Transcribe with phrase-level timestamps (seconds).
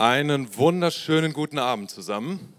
[0.00, 2.54] Einen wunderschönen guten Abend zusammen.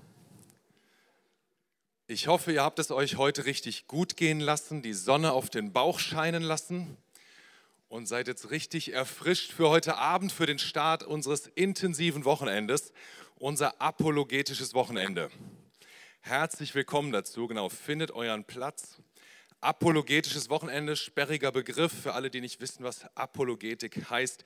[2.05, 5.73] Ich hoffe, ihr habt es euch heute richtig gut gehen lassen, die Sonne auf den
[5.73, 6.97] Bauch scheinen lassen
[7.89, 12.93] und seid jetzt richtig erfrischt für heute Abend, für den Start unseres intensiven Wochenendes,
[13.39, 15.31] unser apologetisches Wochenende.
[16.19, 19.01] Herzlich willkommen dazu, genau, findet euren Platz.
[19.61, 24.43] Apologetisches Wochenende, sperriger Begriff für alle, die nicht wissen, was Apologetik heißt.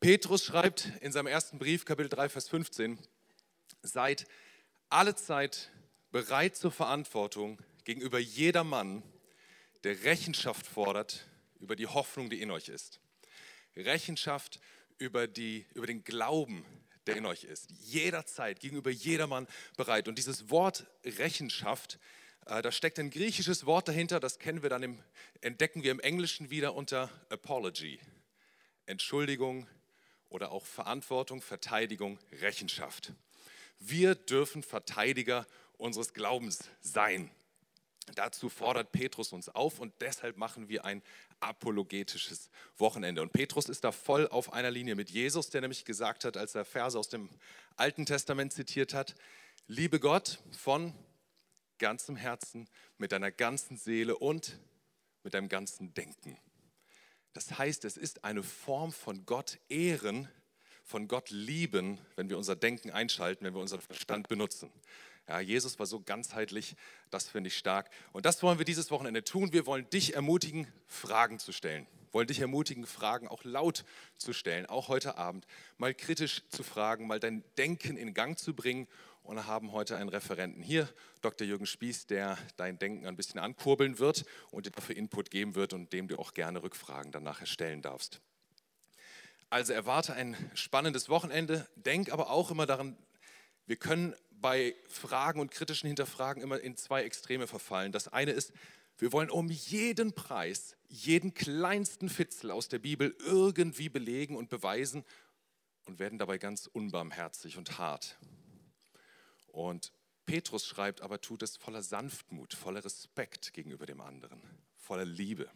[0.00, 2.98] Petrus schreibt in seinem ersten Brief, Kapitel 3, Vers 15,
[3.82, 4.26] seid
[4.90, 5.70] alle Zeit
[6.12, 9.02] bereit zur Verantwortung gegenüber jedermann,
[9.84, 11.26] der Rechenschaft fordert
[11.60, 13.00] über die Hoffnung, die in euch ist.
[13.74, 14.60] Rechenschaft
[14.98, 16.64] über, die, über den Glauben,
[17.06, 17.70] der in euch ist.
[17.70, 19.46] Jederzeit, gegenüber jedermann
[19.78, 20.08] bereit.
[20.08, 21.98] Und dieses Wort Rechenschaft,
[22.44, 25.02] äh, da steckt ein griechisches Wort dahinter, das kennen wir dann im,
[25.40, 27.98] entdecken wir im Englischen wieder unter Apology.
[28.84, 29.66] Entschuldigung,
[30.28, 33.12] oder auch Verantwortung, Verteidigung, Rechenschaft.
[33.78, 37.30] Wir dürfen Verteidiger unseres Glaubens sein.
[38.14, 41.02] Dazu fordert Petrus uns auf und deshalb machen wir ein
[41.40, 43.20] apologetisches Wochenende.
[43.20, 46.54] Und Petrus ist da voll auf einer Linie mit Jesus, der nämlich gesagt hat, als
[46.54, 47.28] er Verse aus dem
[47.76, 49.16] Alten Testament zitiert hat,
[49.66, 50.94] liebe Gott von
[51.78, 54.58] ganzem Herzen, mit deiner ganzen Seele und
[55.22, 56.38] mit deinem ganzen Denken.
[57.36, 60.26] Das heißt, es ist eine Form von Gott ehren,
[60.82, 64.72] von Gott lieben, wenn wir unser Denken einschalten, wenn wir unseren Verstand benutzen.
[65.28, 66.76] Ja, Jesus war so ganzheitlich,
[67.10, 67.90] das finde ich stark.
[68.14, 69.52] Und das wollen wir dieses Wochenende tun.
[69.52, 71.86] Wir wollen dich ermutigen, Fragen zu stellen.
[72.06, 73.84] Wir wollen dich ermutigen, Fragen auch laut
[74.16, 78.54] zu stellen, auch heute Abend, mal kritisch zu fragen, mal dein Denken in Gang zu
[78.54, 78.88] bringen
[79.26, 80.88] und haben heute einen Referenten hier,
[81.20, 81.46] Dr.
[81.46, 85.72] Jürgen Spieß, der dein Denken ein bisschen ankurbeln wird und dir dafür Input geben wird
[85.72, 88.20] und dem du auch gerne Rückfragen dann nachher stellen darfst.
[89.50, 92.96] Also erwarte ein spannendes Wochenende, denk aber auch immer daran,
[93.66, 97.92] wir können bei Fragen und kritischen Hinterfragen immer in zwei Extreme verfallen.
[97.92, 98.52] Das eine ist,
[98.98, 105.04] wir wollen um jeden Preis, jeden kleinsten Fitzel aus der Bibel irgendwie belegen und beweisen
[105.84, 108.18] und werden dabei ganz unbarmherzig und hart.
[109.56, 109.90] Und
[110.26, 114.42] Petrus schreibt aber, tut es voller Sanftmut, voller Respekt gegenüber dem anderen,
[114.76, 115.50] voller Liebe.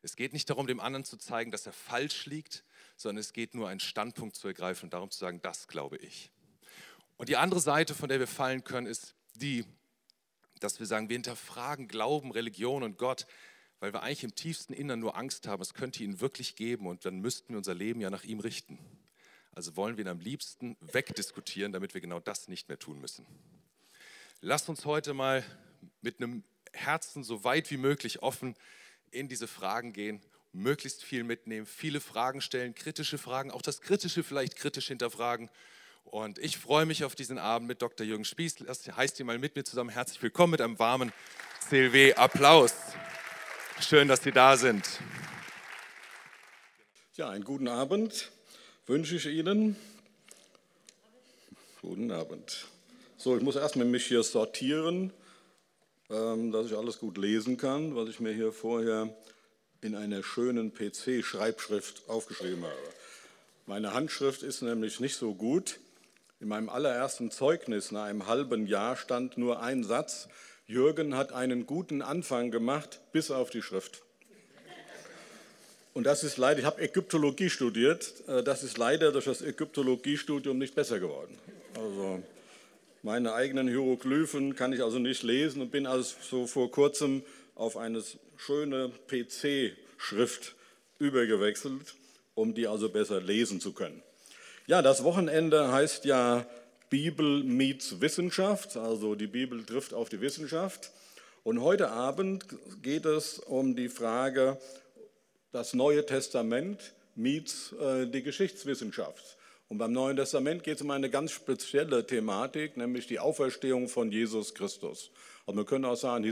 [0.00, 2.64] Es geht nicht darum, dem anderen zu zeigen, dass er falsch liegt,
[2.96, 6.30] sondern es geht nur, einen Standpunkt zu ergreifen und darum zu sagen, das glaube ich.
[7.18, 9.66] Und die andere Seite, von der wir fallen können, ist die,
[10.60, 13.26] dass wir sagen, wir hinterfragen Glauben, Religion und Gott,
[13.80, 17.04] weil wir eigentlich im tiefsten Innern nur Angst haben, es könnte ihn wirklich geben und
[17.04, 18.78] dann müssten wir unser Leben ja nach ihm richten.
[19.60, 23.26] Also wollen wir ihn am liebsten wegdiskutieren, damit wir genau das nicht mehr tun müssen.
[24.40, 25.44] Lasst uns heute mal
[26.00, 28.54] mit einem Herzen so weit wie möglich offen
[29.10, 30.22] in diese Fragen gehen,
[30.54, 35.50] möglichst viel mitnehmen, viele Fragen stellen, kritische Fragen, auch das Kritische vielleicht kritisch hinterfragen.
[36.04, 38.06] Und ich freue mich auf diesen Abend mit Dr.
[38.06, 38.54] Jürgen Spieß.
[38.66, 41.12] Das heißt ihr mal mit mir zusammen herzlich willkommen mit einem warmen
[41.68, 42.72] CLW-Applaus.
[43.82, 44.88] Schön, dass Sie da sind.
[47.16, 48.32] Ja, einen guten Abend
[48.90, 49.76] wünsche ich Ihnen.
[51.80, 52.66] Guten Abend.
[53.16, 55.12] So, ich muss erstmal mich hier sortieren,
[56.10, 59.14] ähm, dass ich alles gut lesen kann, was ich mir hier vorher
[59.80, 62.74] in einer schönen PC-Schreibschrift aufgeschrieben habe.
[63.66, 65.78] Meine Handschrift ist nämlich nicht so gut.
[66.40, 70.26] In meinem allerersten Zeugnis nach einem halben Jahr stand nur ein Satz,
[70.66, 74.02] Jürgen hat einen guten Anfang gemacht, bis auf die Schrift.
[75.92, 80.56] Und das ist leider, ich habe Ägyptologie studiert, äh, das ist leider durch das Ägyptologiestudium
[80.58, 81.36] nicht besser geworden.
[81.74, 82.22] Also
[83.02, 87.22] meine eigenen Hieroglyphen kann ich also nicht lesen und bin also so vor kurzem
[87.54, 88.02] auf eine
[88.36, 90.54] schöne PC-Schrift
[90.98, 91.94] übergewechselt,
[92.34, 94.02] um die also besser lesen zu können.
[94.66, 96.46] Ja, das Wochenende heißt ja
[96.90, 100.92] Bibel meets Wissenschaft, also die Bibel trifft auf die Wissenschaft.
[101.42, 102.44] Und heute Abend
[102.82, 104.58] geht es um die Frage,
[105.52, 109.36] das Neue Testament meets äh, die Geschichtswissenschaft.
[109.68, 114.10] Und beim Neuen Testament geht es um eine ganz spezielle Thematik, nämlich die Auferstehung von
[114.10, 115.10] Jesus Christus.
[115.46, 116.24] Und wir können auch sagen,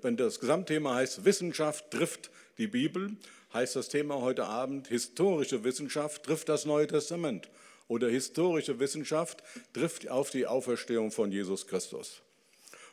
[0.00, 3.16] wenn das Gesamtthema heißt Wissenschaft trifft die Bibel,
[3.52, 7.48] heißt das Thema heute Abend historische Wissenschaft trifft das Neue Testament.
[7.88, 9.42] Oder historische Wissenschaft
[9.72, 12.22] trifft auf die Auferstehung von Jesus Christus.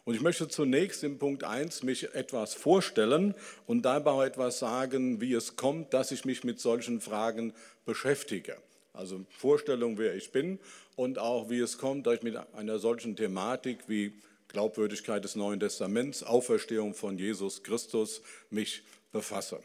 [0.10, 3.36] Und ich möchte zunächst im Punkt 1 mich etwas vorstellen
[3.68, 7.54] und dabei auch etwas sagen, wie es kommt, dass ich mich mit solchen Fragen
[7.86, 8.58] beschäftige.
[8.92, 10.58] Also Vorstellung, wer ich bin
[10.96, 14.14] und auch wie es kommt, dass ich mit einer solchen Thematik wie
[14.48, 18.82] Glaubwürdigkeit des Neuen Testaments, Auferstehung von Jesus Christus mich
[19.12, 19.60] befasse.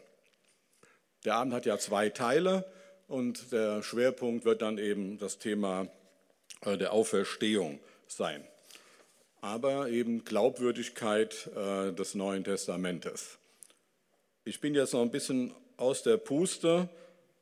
[1.23, 2.71] Der Abend hat ja zwei Teile
[3.07, 5.87] und der Schwerpunkt wird dann eben das Thema
[6.61, 8.45] äh, der Auferstehung sein,
[9.45, 13.37] aber eben Glaubwürdigkeit äh, des Neuen Testamentes.
[14.43, 16.89] Ich bin jetzt noch ein bisschen aus der Puste,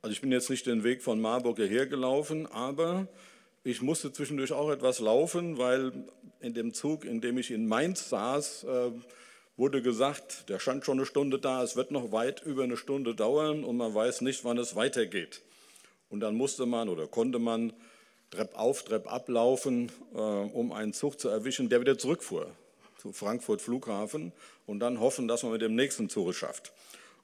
[0.01, 3.07] also ich bin jetzt nicht den Weg von Marburg hierher gelaufen, aber
[3.63, 5.93] ich musste zwischendurch auch etwas laufen, weil
[6.41, 8.91] in dem Zug, in dem ich in Mainz saß, äh,
[9.55, 13.15] wurde gesagt, der stand schon eine Stunde da, es wird noch weit über eine Stunde
[13.15, 15.41] dauern und man weiß nicht, wann es weitergeht.
[16.09, 17.71] Und dann musste man oder konnte man
[18.33, 22.47] Trepp auf, Trepp ablaufen, äh, um einen Zug zu erwischen, der wieder zurückfuhr
[23.03, 24.31] zu Frankfurt Flughafen
[24.65, 26.71] und dann hoffen, dass man mit dem nächsten Zug es schafft.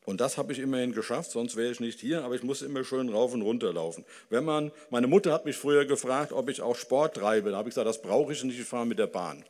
[0.06, 2.84] Und das habe ich immerhin geschafft, sonst wäre ich nicht hier, aber ich muss immer
[2.84, 4.04] schön rauf und runter laufen.
[4.30, 7.52] Wenn man, meine Mutter hat mich früher gefragt, ob ich auch Sport treibe.
[7.52, 9.46] Da habe ich gesagt, das brauche ich nicht, ich fahre mit der Bahn.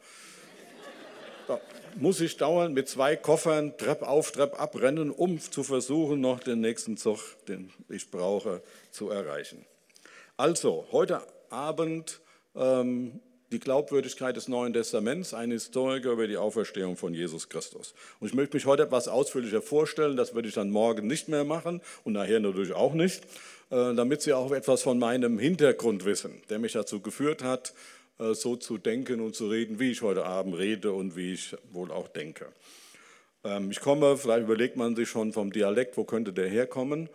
[1.48, 1.60] Da
[1.96, 6.62] muss ich dauernd mit zwei Koffern Trepp auf, Trepp abrennen, um zu versuchen, noch den
[6.62, 8.62] nächsten Zug, den ich brauche,
[8.92, 9.66] zu erreichen.
[10.38, 12.22] Also, heute Abend
[12.56, 13.20] ähm,
[13.52, 17.94] die Glaubwürdigkeit des Neuen Testaments, ein Historiker über die Auferstehung von Jesus Christus.
[18.20, 21.44] Und ich möchte mich heute etwas ausführlicher vorstellen, das würde ich dann morgen nicht mehr
[21.44, 23.24] machen und nachher natürlich auch nicht,
[23.72, 27.74] äh, damit Sie auch etwas von meinem Hintergrund wissen, der mich dazu geführt hat,
[28.20, 31.56] äh, so zu denken und zu reden, wie ich heute Abend rede und wie ich
[31.72, 32.48] wohl auch denke.
[33.44, 37.10] Ähm, ich komme, vielleicht überlegt man sich schon vom Dialekt, wo könnte der herkommen.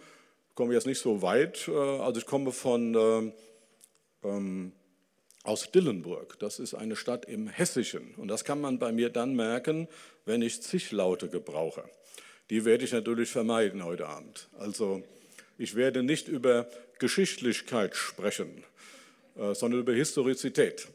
[0.49, 3.33] Ich komme jetzt nicht so weit, äh, also ich komme von
[4.25, 4.73] ähm,
[5.45, 6.39] aus Dillenburg.
[6.39, 8.15] Das ist eine Stadt im Hessischen.
[8.17, 9.89] Und das kann man bei mir dann merken,
[10.25, 11.85] wenn ich Zichlaute gebrauche.
[12.51, 14.49] Die werde ich natürlich vermeiden heute Abend.
[14.59, 15.03] Also
[15.59, 16.69] ich werde nicht über
[16.99, 18.65] Geschichtlichkeit sprechen,
[19.37, 20.89] äh, sondern über Historizität.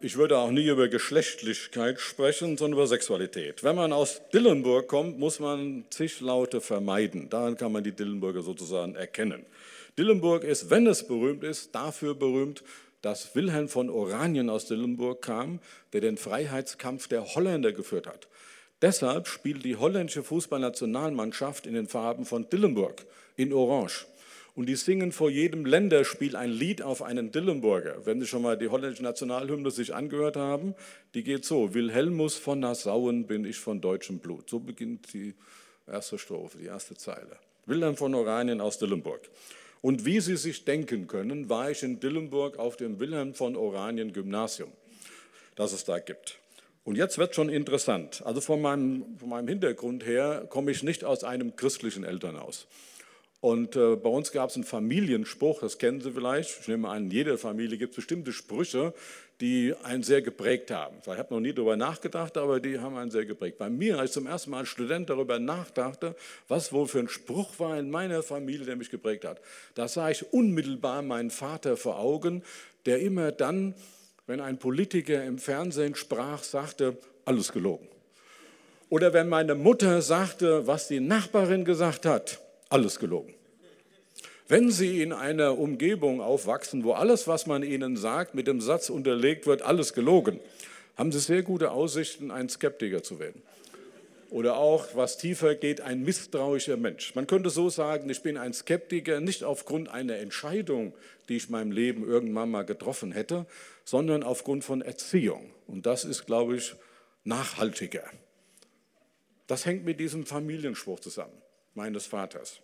[0.00, 3.62] Ich würde auch nie über Geschlechtlichkeit sprechen, sondern über Sexualität.
[3.62, 7.28] Wenn man aus Dillenburg kommt, muss man Zichlaute vermeiden.
[7.28, 9.46] Daran kann man die Dillenburger sozusagen erkennen.
[9.98, 12.64] Dillenburg ist, wenn es berühmt ist, dafür berühmt,
[13.02, 15.60] dass Wilhelm von Oranien aus Dillenburg kam,
[15.92, 18.28] der den Freiheitskampf der Holländer geführt hat.
[18.80, 23.04] Deshalb spielt die holländische Fußballnationalmannschaft in den Farben von Dillenburg
[23.36, 24.06] in Orange.
[24.54, 28.04] Und die singen vor jedem Länderspiel ein Lied auf einen Dillenburger.
[28.04, 30.74] Wenn Sie schon mal die holländische Nationalhymne sich angehört haben,
[31.14, 34.50] die geht so: Wilhelmus von Nassauen bin ich von deutschem Blut.
[34.50, 35.34] So beginnt die
[35.86, 37.38] erste Strophe, die erste Zeile.
[37.66, 39.22] Wilhelm von Oranien aus Dillenburg.
[39.82, 44.12] Und wie Sie sich denken können, war ich in Dillenburg auf dem Wilhelm von Oranien
[44.12, 44.72] Gymnasium,
[45.56, 46.38] das es da gibt.
[46.84, 48.22] Und jetzt wird schon interessant.
[48.24, 52.66] Also von meinem, von meinem Hintergrund her komme ich nicht aus einem christlichen Elternhaus.
[53.42, 56.60] Und äh, bei uns gab es einen Familienspruch, das kennen Sie vielleicht.
[56.60, 58.94] Ich nehme an, in jeder Familie gibt es bestimmte Sprüche,
[59.40, 60.98] die einen sehr geprägt haben.
[61.00, 63.58] Ich habe noch nie darüber nachgedacht, aber die haben einen sehr geprägt.
[63.58, 66.14] Bei mir, als ich zum ersten Mal als Student darüber nachdachte,
[66.46, 69.40] was wohl für ein Spruch war in meiner Familie, der mich geprägt hat,
[69.74, 72.44] da sah ich unmittelbar meinen Vater vor Augen,
[72.86, 73.74] der immer dann,
[74.28, 77.88] wenn ein Politiker im Fernsehen sprach, sagte, alles gelogen.
[78.88, 82.41] Oder wenn meine Mutter sagte, was die Nachbarin gesagt hat,
[82.72, 83.34] alles gelogen.
[84.48, 88.90] Wenn Sie in einer Umgebung aufwachsen, wo alles, was man Ihnen sagt, mit dem Satz
[88.90, 90.40] unterlegt wird, alles gelogen,
[90.96, 93.42] haben Sie sehr gute Aussichten, ein Skeptiker zu werden.
[94.30, 97.14] Oder auch, was tiefer geht, ein misstrauischer Mensch.
[97.14, 100.94] Man könnte so sagen, ich bin ein Skeptiker nicht aufgrund einer Entscheidung,
[101.28, 103.46] die ich in meinem Leben irgendwann mal getroffen hätte,
[103.84, 105.50] sondern aufgrund von Erziehung.
[105.66, 106.74] Und das ist, glaube ich,
[107.24, 108.04] nachhaltiger.
[109.46, 111.41] Das hängt mit diesem Familienspruch zusammen,
[111.74, 112.60] meines Vaters.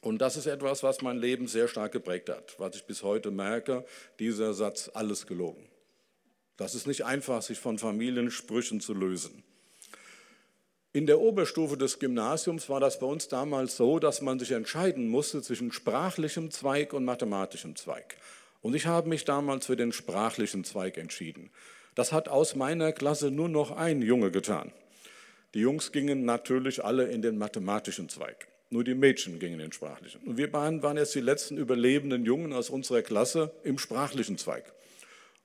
[0.00, 3.30] Und das ist etwas, was mein Leben sehr stark geprägt hat, was ich bis heute
[3.30, 3.84] merke,
[4.18, 5.68] dieser Satz, alles gelogen.
[6.56, 9.44] Das ist nicht einfach, sich von Familiensprüchen zu lösen.
[10.92, 15.08] In der Oberstufe des Gymnasiums war das bei uns damals so, dass man sich entscheiden
[15.08, 18.16] musste zwischen sprachlichem Zweig und mathematischem Zweig.
[18.60, 21.50] Und ich habe mich damals für den sprachlichen Zweig entschieden.
[21.94, 24.70] Das hat aus meiner Klasse nur noch ein Junge getan.
[25.54, 28.48] Die Jungs gingen natürlich alle in den mathematischen Zweig.
[28.70, 30.22] Nur die Mädchen gingen in den sprachlichen.
[30.22, 34.72] Und wir waren, waren jetzt die letzten überlebenden Jungen aus unserer Klasse im sprachlichen Zweig.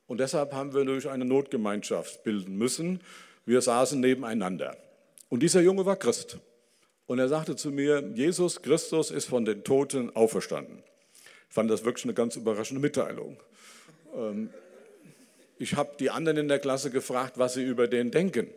[0.07, 3.01] Und deshalb haben wir durch eine Notgemeinschaft bilden müssen.
[3.45, 4.77] Wir saßen nebeneinander.
[5.27, 6.37] Und dieser Junge war Christ.
[7.05, 10.83] Und er sagte zu mir, Jesus Christus ist von den Toten auferstanden.
[11.49, 13.37] Ich fand das wirklich eine ganz überraschende Mitteilung.
[14.15, 14.49] Ähm,
[15.59, 18.47] ich habe die anderen in der Klasse gefragt, was sie über den denken.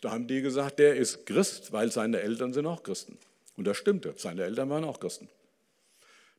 [0.00, 3.18] Da haben die gesagt, der ist Christ, weil seine Eltern sind auch Christen.
[3.56, 5.28] Und das stimmte, seine Eltern waren auch Christen.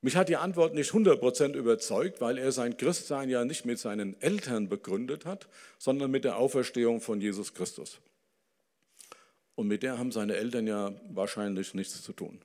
[0.04, 4.20] Mich hat die Antwort nicht 100% überzeugt, weil er sein Christsein ja nicht mit seinen
[4.20, 8.00] Eltern begründet hat, sondern mit der Auferstehung von Jesus Christus.
[9.54, 12.42] Und mit der haben seine Eltern ja wahrscheinlich nichts zu tun.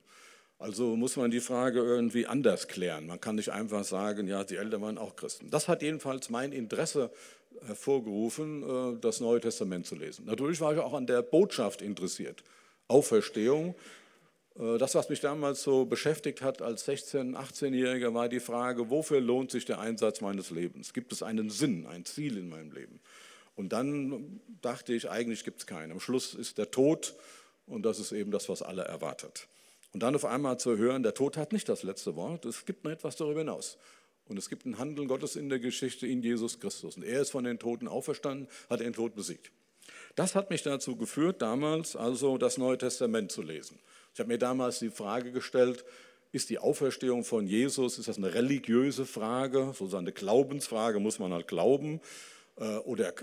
[0.59, 3.07] Also muss man die Frage irgendwie anders klären.
[3.07, 5.49] Man kann nicht einfach sagen, ja, die Eltern waren auch Christen.
[5.49, 7.11] Das hat jedenfalls mein Interesse
[7.65, 10.25] hervorgerufen, äh, das Neue Testament zu lesen.
[10.25, 12.43] Natürlich war ich auch an der Botschaft interessiert.
[12.87, 13.75] Auferstehung.
[14.59, 19.21] Äh, das, was mich damals so beschäftigt hat als 16-, 18-Jähriger, war die Frage, wofür
[19.21, 20.93] lohnt sich der Einsatz meines Lebens?
[20.93, 22.99] Gibt es einen Sinn, ein Ziel in meinem Leben?
[23.55, 25.91] Und dann dachte ich, eigentlich gibt es keinen.
[25.91, 27.15] Am Schluss ist der Tod
[27.65, 29.47] und das ist eben das, was alle erwartet.
[29.93, 32.83] Und dann auf einmal zu hören, der Tod hat nicht das letzte Wort, es gibt
[32.83, 33.77] noch etwas darüber hinaus.
[34.29, 36.97] Und es gibt ein Handeln Gottes in der Geschichte in Jesus Christus.
[36.97, 39.51] Und er ist von den Toten auferstanden, hat den Tod besiegt.
[40.15, 43.79] Das hat mich dazu geführt, damals also das Neue Testament zu lesen.
[44.13, 45.85] Ich habe mir damals die Frage gestellt,
[46.31, 51.33] ist die Auferstehung von Jesus, ist das eine religiöse Frage, sozusagen eine Glaubensfrage, muss man
[51.33, 52.01] halt glauben?
[52.57, 53.13] Äh, oder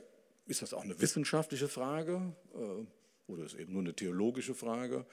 [0.46, 2.32] ist das auch eine wissenschaftliche Frage?
[2.54, 5.04] Äh, oder ist es eben nur eine theologische Frage?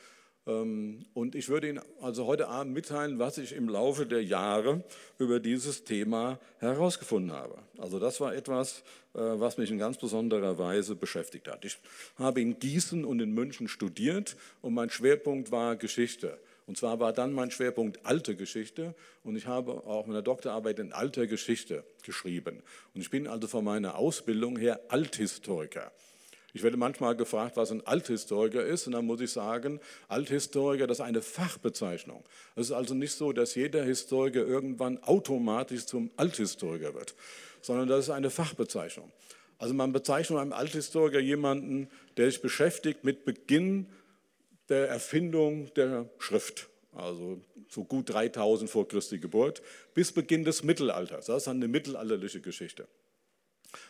[0.47, 4.83] Ähm, und ich würde Ihnen also heute Abend mitteilen, was ich im Laufe der Jahre
[5.17, 7.57] über dieses Thema herausgefunden habe.
[7.77, 8.83] Also das war etwas,
[9.13, 11.65] äh, was mich in ganz besonderer Weise beschäftigt hat.
[11.65, 11.77] Ich
[12.17, 16.39] habe in Gießen und in München studiert und mein Schwerpunkt war Geschichte.
[16.67, 20.93] Und zwar war dann mein Schwerpunkt alte Geschichte und ich habe auch meine Doktorarbeit in
[20.93, 22.63] alter Geschichte geschrieben.
[22.93, 25.91] Und ich bin also von meiner Ausbildung her Althistoriker.
[26.53, 29.79] Ich werde manchmal gefragt, was ein Althistoriker ist, und dann muss ich sagen,
[30.09, 32.23] Althistoriker, das ist eine Fachbezeichnung.
[32.55, 37.15] Es ist also nicht so, dass jeder Historiker irgendwann automatisch zum Althistoriker wird,
[37.61, 39.11] sondern das ist eine Fachbezeichnung.
[39.57, 43.87] Also man bezeichnet einem Althistoriker jemanden, der sich beschäftigt mit Beginn
[44.69, 47.39] der Erfindung der Schrift, also
[47.69, 49.61] so gut 3000 vor Christi Geburt,
[49.93, 51.27] bis Beginn des Mittelalters.
[51.27, 52.87] Das ist eine mittelalterliche Geschichte.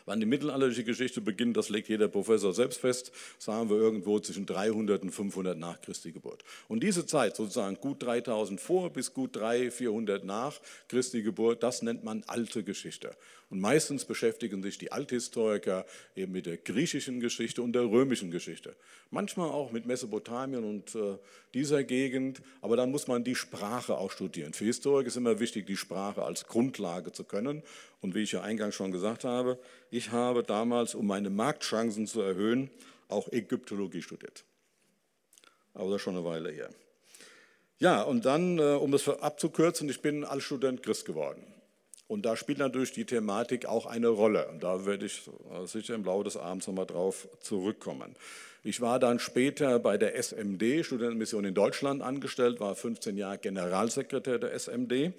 [0.06, 4.46] Wann die mittelalterliche Geschichte beginnt, das legt jeder Professor selbst fest, sagen wir irgendwo zwischen
[4.46, 6.44] 300 und 500 nach Christi Geburt.
[6.68, 11.82] Und diese Zeit, sozusagen gut 3000 vor bis gut 300, 400 nach Christi Geburt, das
[11.82, 13.16] nennt man alte Geschichte.
[13.52, 15.86] Und meistens beschäftigen sich die Althistoriker
[16.16, 18.78] eben mit der griechischen Geschichte und der römischen Geschichte.
[19.10, 21.18] Manchmal auch mit Mesopotamien und äh,
[21.54, 24.54] dieser Gegend, aber dann muss man die Sprache auch studieren.
[24.54, 27.62] Für Historiker ist immer wichtig, die Sprache als Grundlage zu können.
[28.02, 29.60] Und wie ich ja eingangs schon gesagt habe,
[29.92, 32.70] ich habe damals, um meine Marktchancen zu erhöhen,
[33.08, 34.44] auch Ägyptologie studiert.
[35.74, 36.70] Aber das ist schon eine Weile her.
[37.80, 41.44] Ja, und dann, äh, um es abzukürzen, ich bin als Student Christ geworden.
[42.08, 44.50] Und da spielt natürlich die Thematik auch eine Rolle.
[44.50, 45.30] Und da werde ich
[45.64, 48.18] sicher im Laufe des Abends nochmal drauf zurückkommen.
[48.64, 54.38] Ich war dann später bei der SMD, Studentenmission in Deutschland, angestellt, war 15 Jahre Generalsekretär
[54.38, 55.14] der SMD.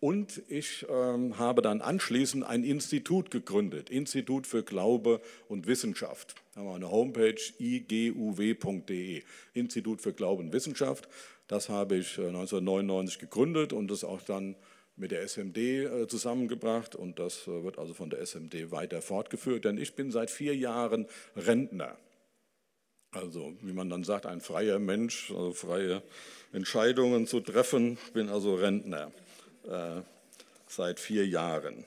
[0.00, 6.36] Und ich ähm, habe dann anschließend ein Institut gegründet, Institut für Glaube und Wissenschaft.
[6.54, 9.22] Da haben wir eine Homepage iguw.de,
[9.54, 11.08] Institut für Glaube und Wissenschaft.
[11.48, 14.54] Das habe ich 1999 äh, gegründet und das auch dann
[14.94, 19.64] mit der SMD äh, zusammengebracht und das äh, wird also von der SMD weiter fortgeführt,
[19.64, 21.96] denn ich bin seit vier Jahren Rentner.
[23.10, 26.02] Also wie man dann sagt, ein freier Mensch, also freie
[26.52, 29.10] Entscheidungen zu treffen, bin also Rentner
[29.68, 30.02] äh,
[30.66, 31.84] seit vier Jahren.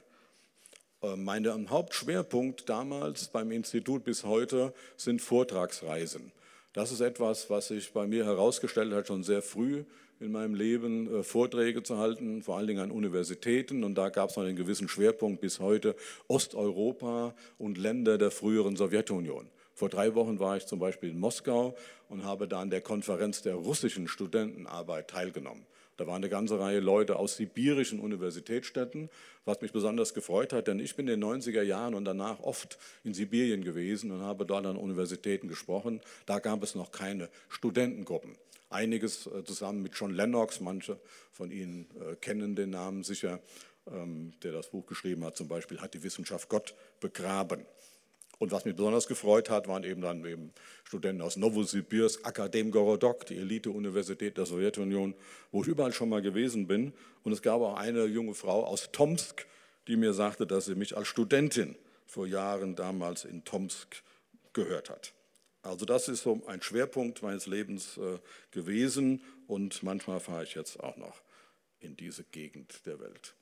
[1.02, 6.32] Äh, mein Hauptschwerpunkt damals beim Institut bis heute sind Vortragsreisen.
[6.74, 9.84] Das ist etwas, was sich bei mir herausgestellt hat, schon sehr früh
[10.20, 13.84] in meinem Leben äh, Vorträge zu halten, vor allen Dingen an Universitäten.
[13.84, 15.96] Und da gab es noch einen gewissen Schwerpunkt bis heute
[16.28, 19.50] Osteuropa und Länder der früheren Sowjetunion.
[19.74, 21.76] Vor drei Wochen war ich zum Beispiel in Moskau
[22.08, 25.66] und habe da an der Konferenz der russischen Studentenarbeit teilgenommen.
[26.02, 29.12] Da war eine ganze Reihe Leute aus sibirischen Universitätsstädten,
[29.46, 32.80] was mich besonders gefreut hat, denn ich bin in den 90er Jahren und danach oft
[33.04, 36.02] in Sibirien gewesen und habe dort an Universitäten gesprochen.
[36.26, 38.36] Da gab es noch keine Studentengruppen.
[38.72, 41.00] Einiges äh, zusammen mit John Lennox, manche
[41.32, 43.40] von Ihnen äh, kennen den Namen sicher,
[43.86, 47.64] ähm, der das Buch geschrieben hat, zum Beispiel hat die Wissenschaft Gott begraben.
[48.42, 50.52] Und was mich besonders gefreut hat, waren eben dann eben
[50.84, 55.14] Studenten aus Novosibirsk, Akademgorodok, die Elite-Universität der Sowjetunion,
[55.52, 56.92] wo ich überall schon mal gewesen bin.
[57.22, 59.46] Und es gab auch eine junge Frau aus Tomsk,
[59.88, 61.76] die mir sagte, dass sie mich als Studentin
[62.08, 64.02] vor Jahren damals in Tomsk
[64.54, 65.14] gehört hat.
[65.62, 68.18] Also das ist so ein Schwerpunkt meines Lebens äh,
[68.50, 71.22] gewesen und manchmal fahre ich jetzt auch noch
[71.80, 73.36] in diese Gegend der Welt.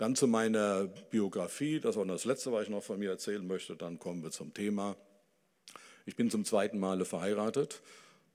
[0.00, 3.76] Dann zu meiner Biografie, das war das Letzte, was ich noch von mir erzählen möchte,
[3.76, 4.96] dann kommen wir zum Thema.
[6.06, 7.82] Ich bin zum zweiten Male verheiratet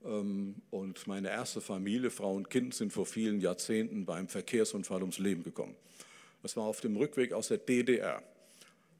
[0.04, 5.18] ähm, und meine erste Familie, Frau und Kind, sind vor vielen Jahrzehnten beim Verkehrsunfall ums
[5.18, 5.74] Leben gekommen.
[6.40, 8.22] Das war auf dem Rückweg aus der DDR.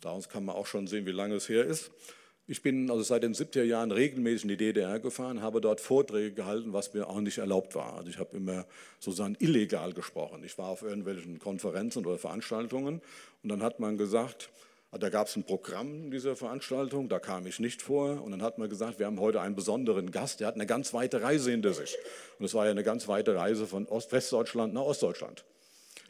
[0.00, 1.92] Daraus kann man auch schon sehen, wie lange es her ist.
[2.48, 6.32] Ich bin also seit den 70er Jahren regelmäßig in die DDR gefahren, habe dort Vorträge
[6.32, 7.94] gehalten, was mir auch nicht erlaubt war.
[7.94, 8.66] Also ich habe immer
[9.00, 10.44] sozusagen illegal gesprochen.
[10.44, 13.02] Ich war auf irgendwelchen Konferenzen oder Veranstaltungen
[13.42, 14.50] und dann hat man gesagt,
[14.92, 18.58] da gab es ein Programm dieser Veranstaltung, da kam ich nicht vor und dann hat
[18.58, 21.74] man gesagt, wir haben heute einen besonderen Gast, der hat eine ganz weite Reise hinter
[21.74, 21.96] sich.
[22.38, 25.44] Und es war ja eine ganz weite Reise von Ost Westdeutschland nach Ostdeutschland.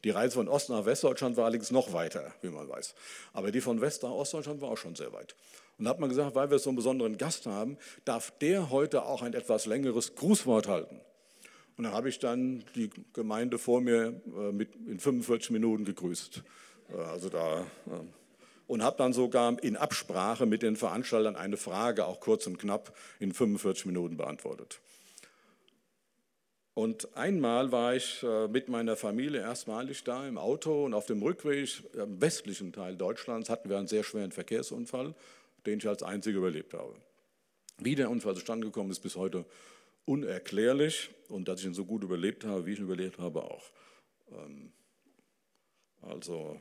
[0.05, 2.95] Die Reise von Ost nach Westdeutschland war allerdings noch weiter, wie man weiß.
[3.33, 5.35] Aber die von West nach Ostdeutschland war auch schon sehr weit.
[5.79, 9.05] Und da hat man gesagt, weil wir so einen besonderen Gast haben, darf der heute
[9.05, 11.01] auch ein etwas längeres Grußwort halten.
[11.77, 16.43] Und dann habe ich dann die Gemeinde vor mir äh, mit in 45 Minuten gegrüßt.
[16.91, 18.01] Äh, also da, äh,
[18.67, 22.97] und habe dann sogar in Absprache mit den Veranstaltern eine Frage, auch kurz und knapp,
[23.21, 24.81] in 45 Minuten beantwortet.
[26.75, 31.85] Und einmal war ich mit meiner Familie erstmalig da im Auto und auf dem Rückweg
[31.95, 35.15] im westlichen Teil Deutschlands hatten wir einen sehr schweren Verkehrsunfall
[35.67, 36.95] den ich als einziger überlebt habe.
[37.79, 39.45] Wie der Unfall zustande gekommen ist, bis heute
[40.07, 43.71] unerklärlich und dass ich ihn so gut überlebt habe, wie ich ihn überlebt habe, auch.
[44.33, 44.73] Ähm,
[46.01, 46.61] also,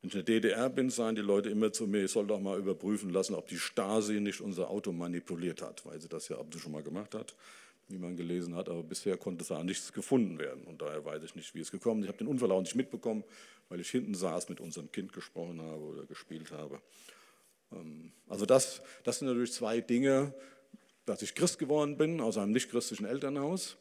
[0.00, 2.40] wenn ich in der DDR bin, sagen die Leute immer zu mir, ich soll doch
[2.40, 6.36] mal überprüfen lassen, ob die Stasi nicht unser Auto manipuliert hat, weil sie das ja
[6.36, 7.34] ab und zu schon mal gemacht hat,
[7.88, 11.34] wie man gelesen hat, aber bisher konnte da nichts gefunden werden und daher weiß ich
[11.34, 12.06] nicht, wie es gekommen ist.
[12.06, 13.24] Ich habe den Unfall auch nicht mitbekommen,
[13.68, 16.80] weil ich hinten saß, mit unserem Kind gesprochen habe oder gespielt habe.
[17.74, 20.32] Ähm, also das, das sind natürlich zwei Dinge,
[21.06, 23.76] dass ich Christ geworden bin aus einem nichtchristlichen Elternhaus,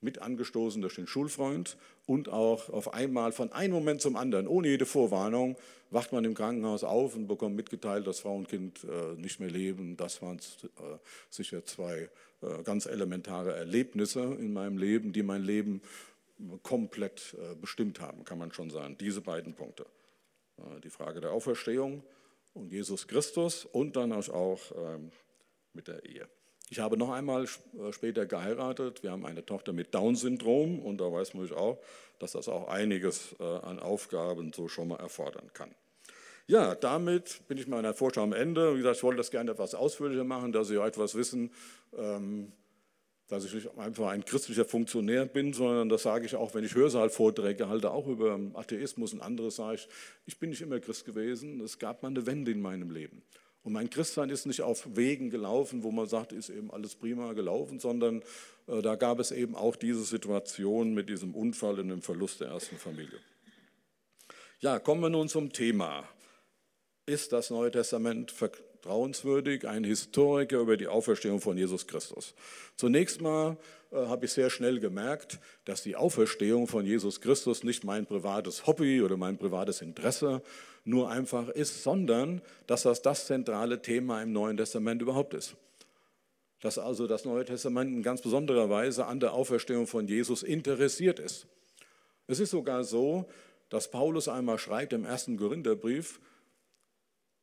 [0.00, 4.68] mit angestoßen durch den Schulfreund und auch auf einmal von einem Moment zum anderen, ohne
[4.68, 5.56] jede Vorwarnung,
[5.90, 9.50] wacht man im Krankenhaus auf und bekommt mitgeteilt, dass Frau und Kind äh, nicht mehr
[9.50, 9.96] leben.
[9.96, 10.98] Das waren äh,
[11.30, 12.10] sicher zwei
[12.42, 15.82] äh, ganz elementare Erlebnisse in meinem Leben, die mein Leben
[16.62, 18.96] komplett bestimmt haben, kann man schon sagen.
[19.00, 19.86] Diese beiden Punkte.
[20.84, 22.04] Die Frage der Auferstehung
[22.58, 25.10] und Jesus Christus und dann auch ähm,
[25.72, 26.28] mit der Ehe.
[26.70, 29.02] Ich habe noch einmal äh, später geheiratet.
[29.02, 31.78] Wir haben eine Tochter mit Down-Syndrom und da weiß man auch,
[32.18, 35.74] dass das auch einiges äh, an Aufgaben so schon mal erfordern kann.
[36.46, 38.74] Ja, damit bin ich meiner Vorschau am Ende.
[38.74, 41.52] Wie gesagt, ich wollte das gerne etwas ausführlicher machen, dass Sie auch etwas wissen,
[41.96, 42.52] ähm,
[43.28, 46.74] dass ich nicht einfach ein christlicher Funktionär bin, sondern das sage ich auch, wenn ich
[46.74, 49.88] Hörsaalvorträge halte, auch über Atheismus und anderes, sage ich,
[50.26, 53.22] ich bin nicht immer Christ gewesen, es gab mal eine Wende in meinem Leben.
[53.62, 57.34] Und mein Christsein ist nicht auf Wegen gelaufen, wo man sagt, ist eben alles prima
[57.34, 58.22] gelaufen, sondern
[58.66, 62.48] äh, da gab es eben auch diese Situation mit diesem Unfall und dem Verlust der
[62.48, 63.20] ersten Familie.
[64.60, 66.08] Ja, kommen wir nun zum Thema.
[67.04, 68.30] Ist das Neue Testament
[68.88, 72.34] vertrauenswürdig, ein Historiker über die Auferstehung von Jesus Christus.
[72.76, 73.58] Zunächst mal
[73.92, 78.66] äh, habe ich sehr schnell gemerkt, dass die Auferstehung von Jesus Christus nicht mein privates
[78.66, 80.40] Hobby oder mein privates Interesse
[80.84, 85.54] nur einfach ist, sondern dass das das zentrale Thema im Neuen Testament überhaupt ist.
[86.62, 91.18] Dass also das Neue Testament in ganz besonderer Weise an der Auferstehung von Jesus interessiert
[91.18, 91.46] ist.
[92.26, 93.28] Es ist sogar so,
[93.68, 96.20] dass Paulus einmal schreibt im ersten Korintherbrief,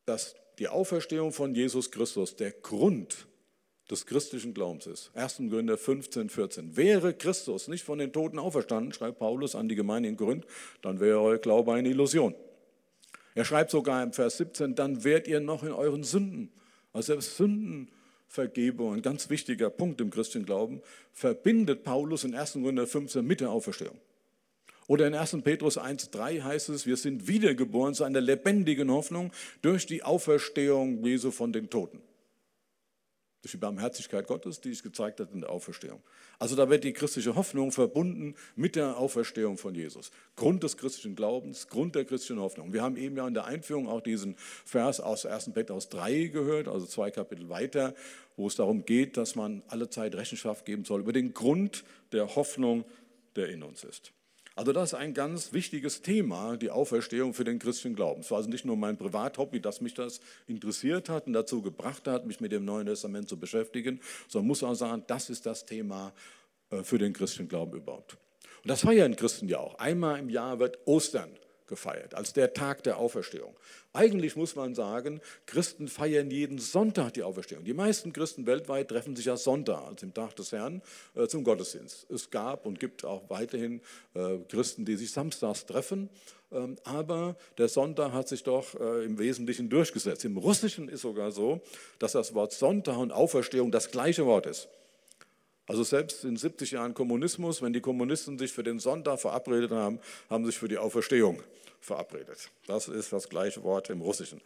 [0.05, 3.27] dass die Auferstehung von Jesus Christus der Grund
[3.89, 5.11] des christlichen Glaubens ist.
[5.13, 5.43] 1.
[5.49, 6.77] Korinther 15, 14.
[6.77, 10.45] Wäre Christus nicht von den Toten auferstanden, schreibt Paulus an die Gemeinde in Korinth,
[10.81, 12.33] dann wäre euer Glaube eine Illusion.
[13.35, 16.51] Er schreibt sogar im Vers 17, dann wärt ihr noch in euren Sünden.
[16.93, 22.53] Also Sündenvergebung, ein ganz wichtiger Punkt im christlichen Glauben, verbindet Paulus in 1.
[22.53, 23.99] Korinther 15 mit der Auferstehung.
[24.87, 25.37] Oder in 1.
[25.43, 31.31] Petrus 1.3 heißt es, wir sind wiedergeboren zu einer lebendigen Hoffnung durch die Auferstehung Jesu
[31.31, 32.01] von den Toten.
[33.41, 36.01] Durch die Barmherzigkeit Gottes, die sich gezeigt hat in der Auferstehung.
[36.39, 40.11] Also da wird die christliche Hoffnung verbunden mit der Auferstehung von Jesus.
[40.35, 42.73] Grund des christlichen Glaubens, Grund der christlichen Hoffnung.
[42.73, 45.51] Wir haben eben ja in der Einführung auch diesen Vers aus 1.
[45.53, 47.95] Petrus 3 gehört, also zwei Kapitel weiter,
[48.35, 52.35] wo es darum geht, dass man alle Zeit Rechenschaft geben soll über den Grund der
[52.35, 52.83] Hoffnung,
[53.35, 54.11] der in uns ist.
[54.57, 58.21] Also das ist ein ganz wichtiges Thema, die Auferstehung für den christlichen Glauben.
[58.21, 62.07] Es war also nicht nur mein Privathobby, dass mich das interessiert hat und dazu gebracht
[62.07, 65.65] hat, mich mit dem Neuen Testament zu beschäftigen, sondern muss auch sagen, das ist das
[65.65, 66.13] Thema
[66.69, 68.13] äh, für den christlichen Glauben überhaupt.
[68.63, 69.77] Und das feiern Christen ja auch.
[69.77, 71.29] Einmal im Jahr wird Ostern
[71.67, 73.55] gefeiert, als der Tag der Auferstehung.
[73.93, 77.63] Eigentlich muss man sagen, Christen feiern jeden Sonntag die Auferstehung.
[77.63, 80.81] Die meisten Christen weltweit treffen sich ja Sonntag, also im Tag des Herrn,
[81.15, 82.09] äh, zum Gottesdienst.
[82.09, 83.81] Es gab und gibt auch weiterhin
[84.13, 86.09] äh, Christen, die sich samstags treffen,
[86.51, 90.25] ähm, aber der Sonntag hat sich doch äh, im Wesentlichen durchgesetzt.
[90.25, 91.61] Im Russischen ist sogar so,
[91.99, 94.67] dass das Wort Sonntag und Auferstehung das gleiche Wort ist.
[95.67, 99.99] Also selbst in 70 Jahren Kommunismus, wenn die Kommunisten sich für den Sonntag verabredet haben,
[100.29, 101.41] haben sich für die Auferstehung
[101.81, 102.51] verabredet.
[102.67, 104.41] Das ist das gleiche Wort im Russischen.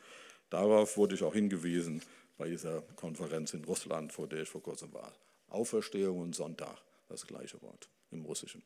[0.49, 2.01] Darauf wurde ich auch hingewiesen
[2.37, 5.11] bei dieser Konferenz in Russland, vor der ich vor kurzem war.
[5.49, 6.77] Auferstehung und Sonntag,
[7.09, 8.63] das gleiche Wort im Russischen.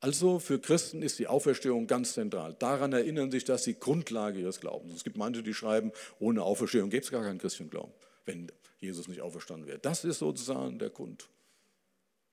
[0.00, 2.56] Also für Christen ist die Auferstehung ganz zentral.
[2.58, 4.94] Daran erinnern sich, dass die Grundlage ihres Glaubens.
[4.94, 7.92] Es gibt manche, die schreiben, ohne Auferstehung gäbe es gar keinen christlichen Glauben,
[8.24, 9.78] wenn Jesus nicht auferstanden wäre.
[9.78, 11.28] Das ist sozusagen der Grund.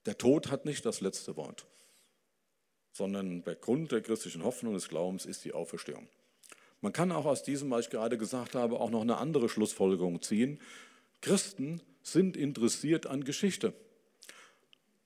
[0.06, 1.68] Der Tod hat nicht das letzte Wort,
[2.94, 6.08] sondern der Grund der christlichen Hoffnung des Glaubens ist die Auferstehung.
[6.82, 10.22] Man kann auch aus diesem, was ich gerade gesagt habe, auch noch eine andere Schlussfolgerung
[10.22, 10.62] ziehen.
[11.22, 13.74] Christen sind interessiert an Geschichte,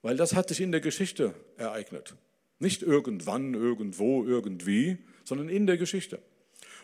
[0.02, 2.16] weil das hat sich in der Geschichte ereignet.
[2.60, 6.22] Nicht irgendwann, irgendwo, irgendwie, sondern in der Geschichte.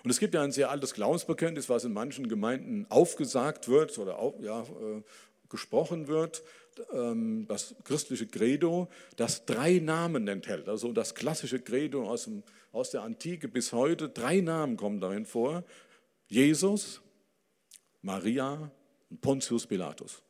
[0.04, 4.20] Und es gibt ja ein sehr altes Glaubensbekenntnis, was in manchen Gemeinden aufgesagt wird oder
[4.20, 5.02] auf, ja, äh,
[5.50, 6.44] gesprochen wird,
[6.94, 10.68] ähm, das christliche Credo, das drei Namen enthält.
[10.70, 15.26] Also das klassische Credo aus, dem, aus der Antike bis heute, drei Namen kommen darin
[15.26, 15.64] vor.
[16.28, 17.02] Jesus,
[18.02, 18.72] Maria
[19.10, 20.22] und Pontius Pilatus.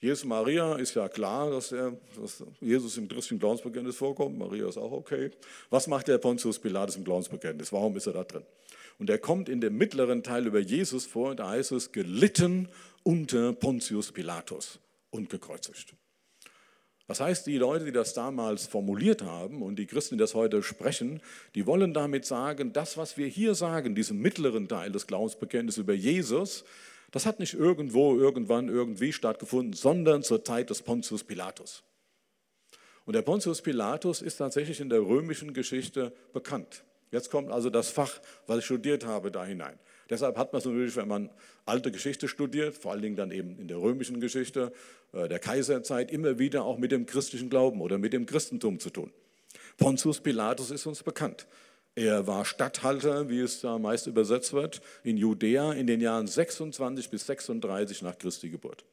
[0.00, 4.38] Jesus Maria ist ja klar, dass, er, dass Jesus im christlichen Glaubensbekenntnis vorkommt.
[4.38, 5.32] Maria ist auch okay.
[5.70, 7.72] Was macht der Pontius Pilatus im Glaubensbekenntnis?
[7.72, 8.44] Warum ist er da drin?
[8.98, 12.68] Und er kommt in dem mittleren Teil über Jesus vor, da heißt es, gelitten
[13.04, 14.80] unter Pontius Pilatus
[15.10, 15.94] und gekreuzigt.
[17.06, 20.62] Das heißt, die Leute, die das damals formuliert haben und die Christen, die das heute
[20.62, 21.22] sprechen,
[21.54, 25.94] die wollen damit sagen, das, was wir hier sagen, diesen mittleren Teil des Glaubensbekenntnisses über
[25.94, 26.64] Jesus,
[27.10, 31.82] das hat nicht irgendwo, irgendwann, irgendwie stattgefunden, sondern zur Zeit des Pontius Pilatus.
[33.06, 36.84] Und der Pontius Pilatus ist tatsächlich in der römischen Geschichte bekannt.
[37.10, 39.78] Jetzt kommt also das Fach, was ich studiert habe, da hinein.
[40.10, 41.30] Deshalb hat man es natürlich, wenn man
[41.66, 44.72] alte Geschichte studiert, vor allen Dingen dann eben in der römischen Geschichte
[45.12, 48.90] äh, der Kaiserzeit, immer wieder auch mit dem christlichen Glauben oder mit dem Christentum zu
[48.90, 49.12] tun.
[49.76, 51.46] Pontius Pilatus ist uns bekannt.
[51.94, 57.10] Er war Statthalter, wie es da meist übersetzt wird, in Judäa in den Jahren 26
[57.10, 58.84] bis 36 nach Christi Geburt.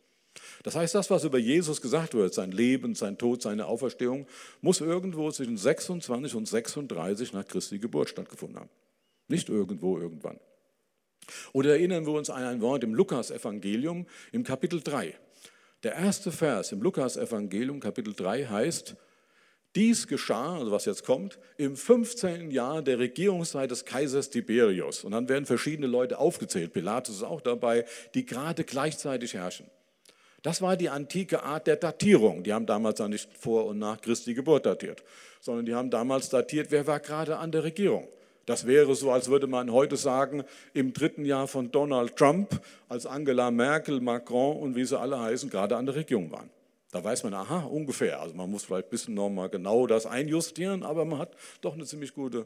[0.63, 4.27] Das heißt, das, was über Jesus gesagt wird, sein Leben, sein Tod, seine Auferstehung,
[4.61, 8.69] muss irgendwo zwischen 26 und 36 nach Christi Geburt stattgefunden haben.
[9.27, 10.39] Nicht irgendwo, irgendwann.
[11.53, 15.15] Oder erinnern wir uns an ein Wort im Lukas-Evangelium im Kapitel 3.
[15.83, 18.95] Der erste Vers im Lukas-Evangelium, Kapitel 3, heißt,
[19.75, 22.49] dies geschah, also was jetzt kommt, im 15.
[22.49, 25.03] Jahr der Regierungszeit des Kaisers Tiberius.
[25.03, 29.69] Und dann werden verschiedene Leute aufgezählt, Pilatus ist auch dabei, die gerade gleichzeitig herrschen.
[30.45, 32.43] Das war die antike Art der Datierung.
[32.43, 35.03] Die haben damals dann nicht vor und nach Christi Geburt datiert,
[35.41, 38.07] sondern die haben damals datiert, wer war gerade an der Regierung.
[38.45, 40.43] Das wäre so, als würde man heute sagen,
[40.75, 45.49] im dritten Jahr von Donald Trump, als Angela Merkel, Macron und wie sie alle heißen,
[45.49, 46.51] gerade an der Regierung waren.
[46.91, 48.21] Da weiß man, aha, ungefähr.
[48.21, 51.85] Also man muss vielleicht ein bisschen nochmal genau das einjustieren, aber man hat doch eine
[51.85, 52.45] ziemlich gute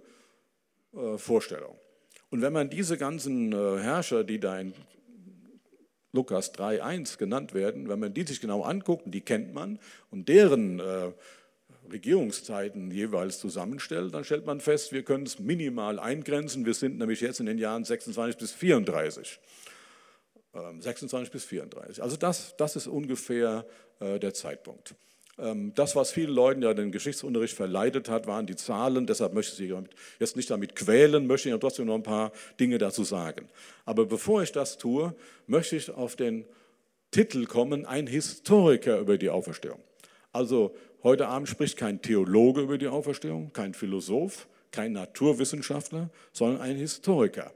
[0.96, 1.76] äh, Vorstellung.
[2.30, 4.74] Und wenn man diese ganzen äh, Herrscher, die da in
[6.12, 10.80] Lukas 3.1 genannt werden, wenn man die sich genau anguckt, die kennt man, und deren
[10.80, 11.12] äh,
[11.92, 16.66] Regierungszeiten jeweils zusammenstellt, dann stellt man fest, wir können es minimal eingrenzen.
[16.66, 19.40] Wir sind nämlich jetzt in den Jahren 26 bis 34.
[20.54, 22.04] 26 ähm, bis 34.
[22.04, 23.66] Also das, das ist ungefähr
[24.00, 24.96] äh, der Zeitpunkt.
[25.42, 29.06] Ähm, das, was vielen Leuten ja den Geschichtsunterricht verleitet hat, waren die Zahlen.
[29.06, 29.84] Deshalb möchte ich Sie
[30.20, 33.48] jetzt nicht damit quälen, möchte ich trotzdem noch ein paar Dinge dazu sagen.
[33.86, 35.16] Aber bevor ich das tue,
[35.48, 36.46] möchte ich auf den
[37.12, 39.80] Titel kommen, ein Historiker über die Auferstehung.
[40.32, 46.76] Also heute Abend spricht kein Theologe über die Auferstehung, kein Philosoph, kein Naturwissenschaftler, sondern ein
[46.76, 47.52] Historiker.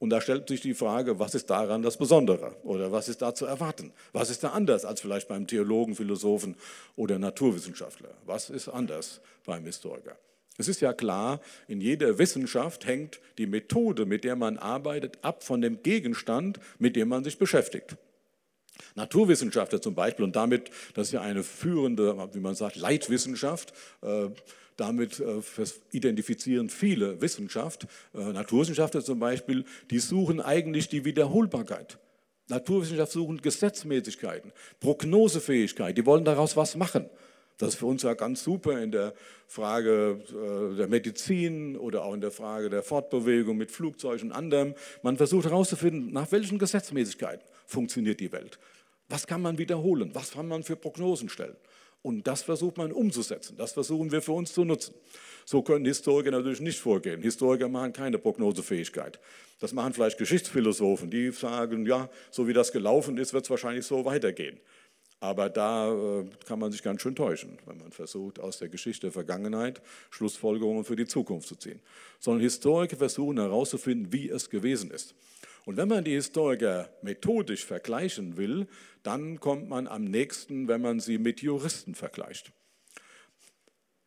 [0.00, 3.34] Und da stellt sich die Frage, was ist daran das Besondere oder was ist da
[3.34, 3.92] zu erwarten?
[4.14, 6.56] Was ist da anders als vielleicht beim Theologen, Philosophen
[6.96, 8.08] oder Naturwissenschaftler?
[8.24, 10.16] Was ist anders beim Historiker?
[10.56, 15.44] Es ist ja klar, in jeder Wissenschaft hängt die Methode, mit der man arbeitet, ab
[15.44, 17.96] von dem Gegenstand, mit dem man sich beschäftigt.
[18.94, 24.30] Naturwissenschaftler zum Beispiel, und damit, das ist ja eine führende, wie man sagt, Leitwissenschaft, äh,
[24.80, 25.40] damit äh,
[25.92, 31.98] identifizieren viele Wissenschaft, äh, Naturwissenschaftler zum Beispiel, die suchen eigentlich die Wiederholbarkeit.
[32.48, 37.08] Naturwissenschaft suchen Gesetzmäßigkeiten, Prognosefähigkeit, die wollen daraus was machen.
[37.58, 39.12] Das ist für uns ja ganz super in der
[39.46, 44.74] Frage äh, der Medizin oder auch in der Frage der Fortbewegung mit Flugzeugen und anderem.
[45.02, 48.58] Man versucht herauszufinden, nach welchen Gesetzmäßigkeiten funktioniert die Welt.
[49.10, 50.10] Was kann man wiederholen?
[50.14, 51.56] Was kann man für Prognosen stellen?
[52.02, 53.56] Und das versucht man umzusetzen.
[53.56, 54.94] Das versuchen wir für uns zu nutzen.
[55.44, 57.20] So können Historiker natürlich nicht vorgehen.
[57.20, 59.20] Historiker machen keine Prognosefähigkeit.
[59.58, 63.84] Das machen vielleicht Geschichtsphilosophen, die sagen, ja, so wie das gelaufen ist, wird es wahrscheinlich
[63.84, 64.58] so weitergehen.
[65.22, 69.08] Aber da äh, kann man sich ganz schön täuschen, wenn man versucht, aus der Geschichte
[69.08, 71.80] der Vergangenheit Schlussfolgerungen für die Zukunft zu ziehen.
[72.18, 75.14] Sondern Historiker versuchen herauszufinden, wie es gewesen ist.
[75.64, 78.66] Und wenn man die Historiker methodisch vergleichen will,
[79.02, 82.52] dann kommt man am nächsten, wenn man sie mit Juristen vergleicht.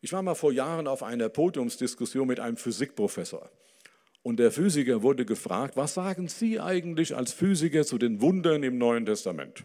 [0.00, 3.50] Ich war mal vor Jahren auf einer Podiumsdiskussion mit einem Physikprofessor.
[4.22, 8.78] Und der Physiker wurde gefragt, was sagen Sie eigentlich als Physiker zu den Wundern im
[8.78, 9.64] Neuen Testament?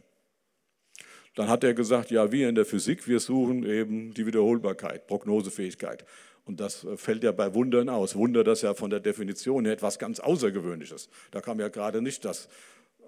[1.35, 6.05] Dann hat er gesagt, ja, wir in der Physik, wir suchen eben die Wiederholbarkeit, Prognosefähigkeit.
[6.49, 8.15] Und das äh, fällt ja bei Wundern aus.
[8.15, 11.07] Wunder, das ist ja von der Definition her etwas ganz Außergewöhnliches.
[11.29, 12.49] Da man ja gerade nicht das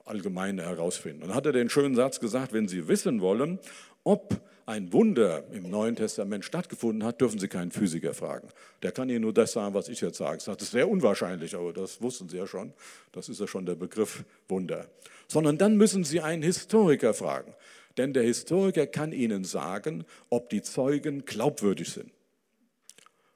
[0.06, 1.24] Allgemeine herausfinden.
[1.24, 3.58] Und dann hat er den schönen Satz gesagt, wenn Sie wissen wollen,
[4.04, 8.48] ob ein Wunder im Neuen Testament stattgefunden hat, dürfen Sie keinen Physiker fragen.
[8.84, 10.40] Der kann Ihnen nur das sagen, was ich jetzt sage.
[10.46, 12.74] Das ist sehr unwahrscheinlich, aber das wussten Sie ja schon.
[13.12, 14.86] Das ist ja schon der Begriff Wunder.
[15.28, 17.56] Sondern dann müssen Sie einen Historiker fragen.
[17.98, 22.12] Denn der Historiker kann Ihnen sagen, ob die Zeugen glaubwürdig sind.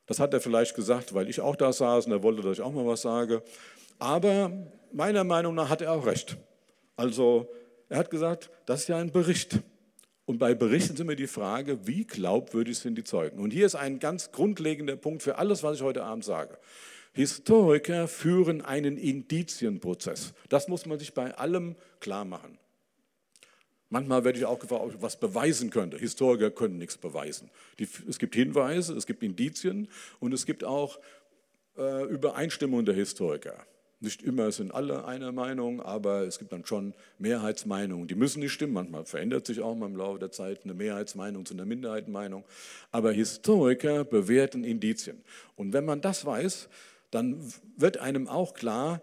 [0.06, 2.62] Das hat er vielleicht gesagt, weil ich auch da saß und er wollte, dass ich
[2.64, 3.42] auch mal was sage.
[4.00, 4.52] Aber
[4.92, 6.38] meiner Meinung nach hat er auch recht.
[6.96, 7.50] Also
[7.90, 9.60] er hat gesagt, das ist ja ein Bericht.
[10.26, 13.40] Und bei Berichten sind mir die Frage, wie glaubwürdig sind die Zeugen?
[13.40, 16.58] Und hier ist ein ganz grundlegender Punkt für alles, was ich heute Abend sage.
[17.14, 20.34] Historiker führen einen Indizienprozess.
[20.50, 22.58] Das muss man sich bei allem klar machen.
[23.90, 25.98] Manchmal werde ich auch gefragt, ob ich was beweisen könnte.
[25.98, 27.50] Historiker können nichts beweisen.
[27.80, 29.88] Die, es gibt Hinweise, es gibt Indizien
[30.20, 31.00] und es gibt auch
[31.78, 33.66] äh, Übereinstimmung der Historiker.
[34.02, 38.08] Nicht immer sind alle einer Meinung, aber es gibt dann schon Mehrheitsmeinungen.
[38.08, 38.74] Die müssen nicht stimmen.
[38.74, 42.44] Manchmal verändert sich auch im Laufe der Zeit eine Mehrheitsmeinung zu einer Minderheitenmeinung.
[42.92, 45.24] Aber Historiker bewerten Indizien.
[45.56, 46.68] Und wenn man das weiß,
[47.12, 47.40] dann
[47.78, 49.02] wird einem auch klar,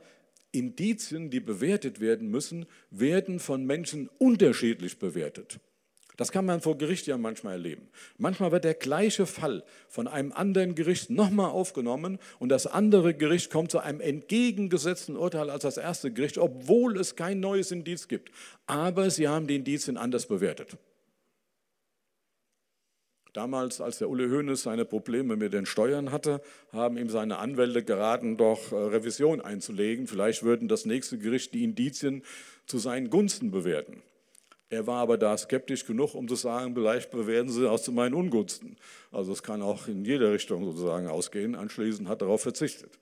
[0.52, 5.58] Indizien, die bewertet werden müssen, werden von Menschen unterschiedlich bewertet.
[6.16, 7.88] Das kann man vor Gericht ja manchmal erleben.
[8.18, 13.50] Manchmal wird der gleiche Fall von einem anderen Gericht nochmal aufgenommen und das andere Gericht
[13.50, 18.30] kommt zu einem entgegengesetzten Urteil als das erste Gericht, obwohl es kein neues Indiz gibt.
[18.66, 20.76] Aber sie haben die Indizien anders bewertet.
[23.32, 27.82] Damals, als der Ulle Hoeneß seine Probleme mit den Steuern hatte, haben ihm seine Anwälte
[27.82, 30.06] geraten, doch äh, Revision einzulegen.
[30.06, 32.22] Vielleicht würden das nächste Gericht die Indizien
[32.66, 34.02] zu seinen Gunsten bewerten.
[34.68, 38.14] Er war aber da skeptisch genug, um zu sagen, vielleicht bewerten sie auch zu meinen
[38.14, 38.76] Ungunsten.
[39.10, 41.54] Also es kann auch in jede Richtung sozusagen ausgehen.
[41.54, 42.98] Anschließend hat er darauf verzichtet.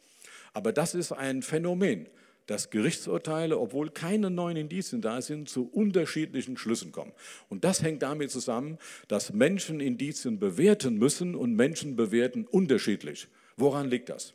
[0.53, 2.09] Aber das ist ein Phänomen
[2.51, 7.13] dass Gerichtsurteile, obwohl keine neuen Indizien da sind, zu unterschiedlichen Schlüssen kommen.
[7.49, 13.29] Und das hängt damit zusammen, dass Menschen Indizien bewerten müssen und Menschen bewerten unterschiedlich.
[13.57, 14.35] Woran liegt das?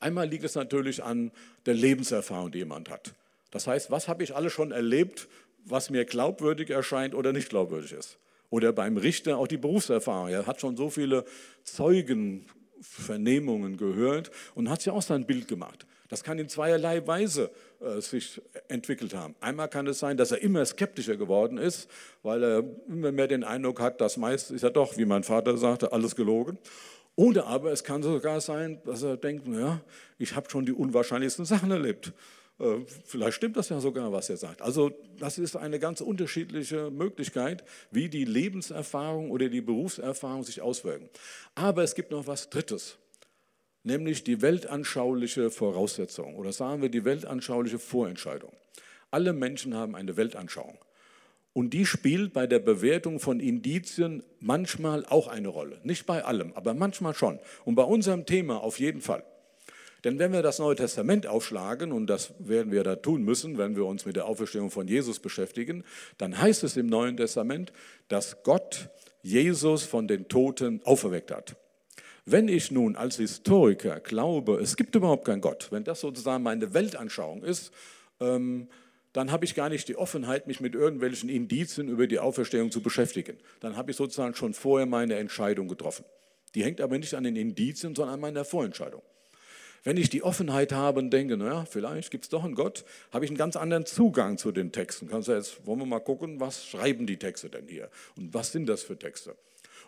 [0.00, 1.30] Einmal liegt es natürlich an
[1.66, 3.12] der Lebenserfahrung, die jemand hat.
[3.50, 5.28] Das heißt, was habe ich alles schon erlebt,
[5.66, 8.16] was mir glaubwürdig erscheint oder nicht glaubwürdig ist?
[8.48, 10.28] Oder beim Richter auch die Berufserfahrung.
[10.28, 11.26] Er hat schon so viele
[11.64, 15.84] Zeugenvernehmungen gehört und hat sich auch sein Bild gemacht.
[16.14, 17.50] Das kann in zweierlei Weise
[17.80, 19.34] äh, sich entwickelt haben.
[19.40, 21.90] Einmal kann es sein, dass er immer skeptischer geworden ist,
[22.22, 25.56] weil er immer mehr den Eindruck hat, das meiste ist ja doch, wie mein Vater
[25.56, 26.56] sagte, alles gelogen.
[27.16, 29.80] Oder aber es kann sogar sein, dass er denkt, ja,
[30.16, 32.12] ich habe schon die unwahrscheinlichsten Sachen erlebt.
[32.60, 34.62] Äh, vielleicht stimmt das ja sogar, was er sagt.
[34.62, 41.08] Also das ist eine ganz unterschiedliche Möglichkeit, wie die Lebenserfahrung oder die Berufserfahrung sich auswirken.
[41.56, 42.98] Aber es gibt noch was Drittes
[43.84, 48.52] nämlich die weltanschauliche Voraussetzung oder sagen wir die weltanschauliche Vorentscheidung.
[49.10, 50.78] Alle Menschen haben eine Weltanschauung.
[51.52, 55.78] Und die spielt bei der Bewertung von Indizien manchmal auch eine Rolle.
[55.84, 57.38] Nicht bei allem, aber manchmal schon.
[57.64, 59.22] Und bei unserem Thema auf jeden Fall.
[60.02, 63.76] Denn wenn wir das Neue Testament aufschlagen, und das werden wir da tun müssen, wenn
[63.76, 65.84] wir uns mit der Auferstehung von Jesus beschäftigen,
[66.18, 67.72] dann heißt es im Neuen Testament,
[68.08, 68.90] dass Gott
[69.22, 71.56] Jesus von den Toten auferweckt hat.
[72.26, 76.72] Wenn ich nun als Historiker glaube, es gibt überhaupt keinen Gott, wenn das sozusagen meine
[76.72, 77.70] Weltanschauung ist,
[78.20, 78.68] ähm,
[79.12, 82.82] dann habe ich gar nicht die Offenheit, mich mit irgendwelchen Indizien über die Auferstehung zu
[82.82, 83.36] beschäftigen.
[83.60, 86.04] Dann habe ich sozusagen schon vorher meine Entscheidung getroffen.
[86.54, 89.02] Die hängt aber nicht an den Indizien, sondern an meiner Vorentscheidung.
[89.84, 93.26] Wenn ich die Offenheit habe und denke, naja, vielleicht gibt es doch einen Gott, habe
[93.26, 95.08] ich einen ganz anderen Zugang zu den Texten.
[95.08, 97.90] Kannst du jetzt, wollen wir mal gucken, was schreiben die Texte denn hier?
[98.16, 99.36] Und was sind das für Texte?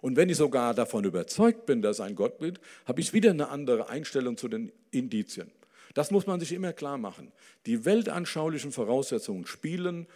[0.01, 3.49] Und wenn ich sogar davon überzeugt bin, dass ein Gott gibt, habe ich wieder eine
[3.49, 5.51] andere Einstellung zu den Indizien.
[5.95, 7.33] Das muss man sich immer klar machen.
[7.65, 10.07] Die weltanschaulichen Voraussetzungen spielen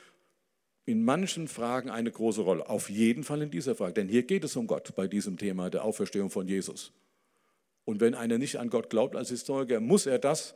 [0.85, 2.69] in manchen Fragen eine große Rolle.
[2.69, 3.95] Auf jeden Fall in dieser Frage.
[3.95, 6.93] Denn hier geht es um Gott bei diesem Thema der Auferstehung von Jesus.
[7.85, 10.55] Und wenn einer nicht an Gott glaubt als Historiker, muss er das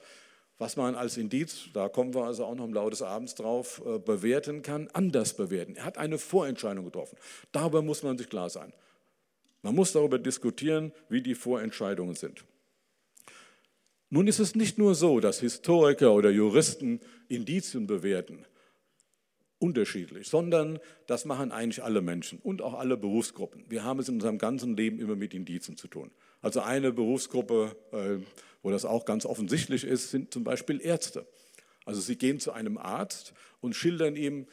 [0.58, 3.82] was man als Indiz, da kommen wir also auch noch im Laufe des Abends drauf,
[3.84, 5.76] äh, bewerten kann, anders bewerten.
[5.76, 7.18] Er hat eine Vorentscheidung getroffen.
[7.50, 8.72] Darüber muss man sich klar sein.
[9.64, 12.44] Man muss darüber diskutieren, wie die Vorentscheidungen sind.
[14.10, 18.44] Nun ist es nicht nur so, dass Historiker oder Juristen Indizien bewerten,
[19.58, 23.64] unterschiedlich, sondern das machen eigentlich alle Menschen und auch alle Berufsgruppen.
[23.70, 26.10] Wir haben es in unserem ganzen Leben immer mit Indizien zu tun.
[26.42, 28.22] Also eine Berufsgruppe, äh,
[28.62, 31.26] wo das auch ganz offensichtlich ist, sind zum Beispiel Ärzte.
[31.86, 34.46] Also sie gehen zu einem Arzt und schildern ihm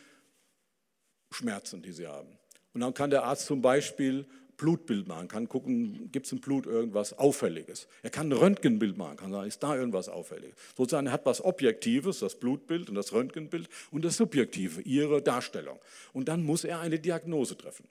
[1.32, 2.40] Schmerzen, die sie haben.
[2.74, 4.26] Und dann kann der Arzt zum Beispiel
[4.62, 7.88] Blutbild machen, kann gucken, gibt es im Blut irgendwas Auffälliges.
[8.04, 10.56] Er kann ein Röntgenbild machen, kann sagen, ist da irgendwas Auffälliges.
[10.78, 15.80] Sozusagen er hat was Objektives, das Blutbild und das Röntgenbild und das Subjektive, ihre Darstellung.
[16.14, 17.88] Und dann muss er eine Diagnose treffen.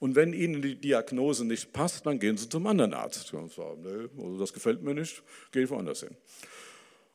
[0.00, 3.32] Und wenn Ihnen die Diagnose nicht passt, dann gehen Sie zum anderen Arzt.
[3.32, 5.22] Und sagen, nee, also das gefällt mir nicht,
[5.52, 6.16] gehe ich woanders hin.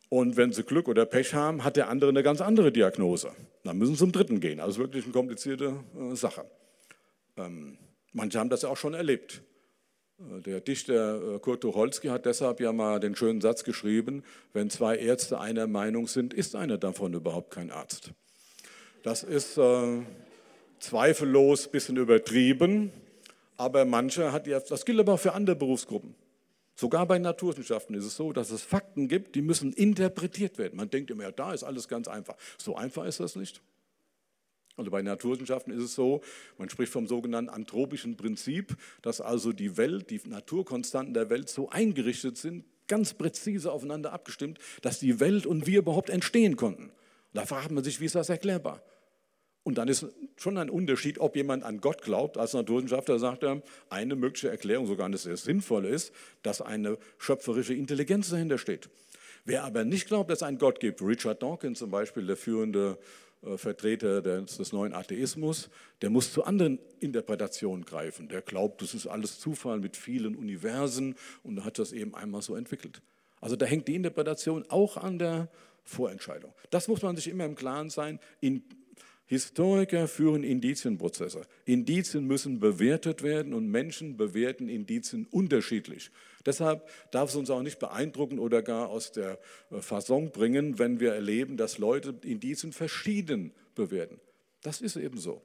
[0.07, 3.33] Und wenn Sie Glück oder Pech haben, hat der andere eine ganz andere Diagnose.
[3.65, 4.61] Dann müssen Sie zum dritten gehen.
[4.61, 6.45] Also wirklich eine komplizierte äh, Sache.
[7.35, 7.77] Ähm,
[8.13, 9.41] Manche haben das ja auch schon erlebt.
[10.19, 14.69] Äh, der Dichter äh, Kurt Tucholsky hat deshalb ja mal den schönen Satz geschrieben, wenn
[14.69, 18.11] zwei Ärzte einer Meinung sind, ist einer davon überhaupt kein Arzt.
[19.03, 20.01] Das ist äh,
[20.79, 22.91] zweifellos ein bisschen übertrieben,
[23.57, 26.15] aber manche hat ja, das gilt aber auch für andere Berufsgruppen.
[26.75, 30.77] Sogar bei Naturwissenschaften ist es so, dass es Fakten gibt, die müssen interpretiert werden.
[30.77, 32.35] Man denkt immer, ja, da ist alles ganz einfach.
[32.57, 33.61] So einfach ist das nicht.
[34.77, 36.21] Also bei Naturwissenschaften ist es so,
[36.57, 41.69] man spricht vom sogenannten anthropischen Prinzip, dass also die Welt, die Naturkonstanten der Welt so
[41.69, 46.91] eingerichtet sind, ganz präzise aufeinander abgestimmt, dass die Welt und wir überhaupt entstehen konnten.
[47.33, 48.81] Da fragt man sich, wie ist das erklärbar?
[49.63, 50.07] Und dann ist
[50.37, 52.37] schon ein Unterschied, ob jemand an Gott glaubt.
[52.37, 57.75] Als Naturwissenschaftler sagt er, eine mögliche Erklärung, sogar eine sehr sinnvolle ist, dass eine schöpferische
[57.75, 58.89] Intelligenz dahinter steht.
[59.45, 62.97] Wer aber nicht glaubt, dass es einen Gott gibt, Richard Dawkins zum Beispiel, der führende
[63.55, 65.69] Vertreter des, des, neuen Atheismus,
[66.01, 68.27] der muss zu anderen Interpretationen greifen.
[68.27, 72.55] Der glaubt, das ist alles Zufall mit vielen Universen und hat das eben einmal so
[72.55, 73.01] entwickelt.
[73.39, 75.49] Also da hängt die Interpretation auch an der
[75.83, 76.53] Vorentscheidung.
[76.69, 78.19] Das muss man sich immer im Klaren sein.
[78.39, 78.63] In
[79.31, 81.43] Historiker führen Indizienprozesse.
[81.63, 86.11] Indizien müssen bewertet werden und Menschen bewerten Indizien unterschiedlich.
[86.45, 89.39] Deshalb darf es uns auch nicht beeindrucken oder gar aus der
[89.69, 94.19] äh, Fasson bringen, wenn wir erleben, dass Leute Indizien verschieden bewerten.
[94.63, 95.41] Das ist eben so.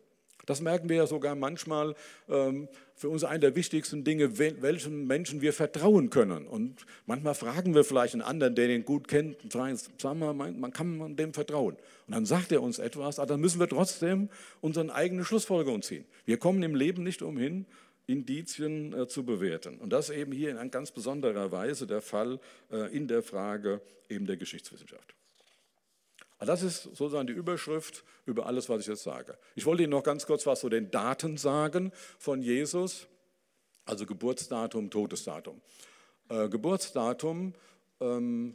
[0.46, 1.94] Das merken wir ja sogar manchmal
[2.28, 6.46] ähm, für uns eine der wichtigsten Dinge, welchen Menschen wir vertrauen können.
[6.46, 10.72] Und manchmal fragen wir vielleicht einen anderen, der den gut kennt, sagen, sagen wir, man
[10.72, 11.76] kann man dem vertrauen.
[12.06, 14.30] Und dann sagt er uns etwas, aber dann müssen wir trotzdem
[14.60, 16.06] unsere eigene Schlussfolgerung ziehen.
[16.24, 17.66] Wir kommen im Leben nicht umhin,
[18.06, 19.78] Indizien äh, zu bewerten.
[19.78, 22.38] Und das eben hier in ganz besonderer Weise der Fall
[22.70, 25.14] äh, in der Frage eben der Geschichtswissenschaft.
[26.38, 29.38] Also das ist sozusagen die Überschrift über alles, was ich jetzt sage.
[29.54, 33.06] Ich wollte Ihnen noch ganz kurz was zu den Daten sagen von Jesus,
[33.86, 35.62] also Geburtsdatum, Todesdatum.
[36.28, 37.54] Äh, Geburtsdatum,
[38.00, 38.54] ähm,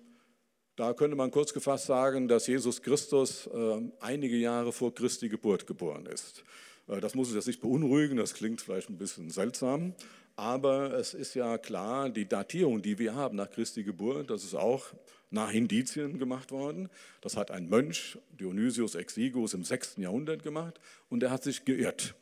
[0.76, 5.66] da könnte man kurz gefasst sagen, dass Jesus Christus äh, einige Jahre vor Christi Geburt
[5.66, 6.44] geboren ist.
[6.88, 9.96] Äh, das muss uns jetzt nicht beunruhigen, das klingt vielleicht ein bisschen seltsam,
[10.36, 14.56] aber es ist ja klar, die Datierung, die wir haben nach Christi Geburt, das ist
[14.56, 14.86] auch
[15.32, 16.90] nach Indizien gemacht worden.
[17.22, 19.96] Das hat ein Mönch, Dionysius Exigus, im 6.
[19.98, 22.14] Jahrhundert gemacht und er hat sich geirrt.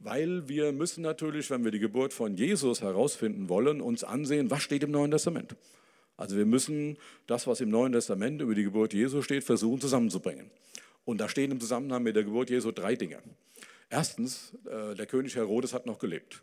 [0.00, 4.62] Weil wir müssen natürlich, wenn wir die Geburt von Jesus herausfinden wollen, uns ansehen, was
[4.62, 5.56] steht im Neuen Testament.
[6.16, 10.50] Also wir müssen das, was im Neuen Testament über die Geburt Jesu steht, versuchen zusammenzubringen.
[11.04, 13.18] Und da stehen im Zusammenhang mit der Geburt Jesu drei Dinge.
[13.88, 16.42] Erstens, äh, der König Herodes hat noch gelebt.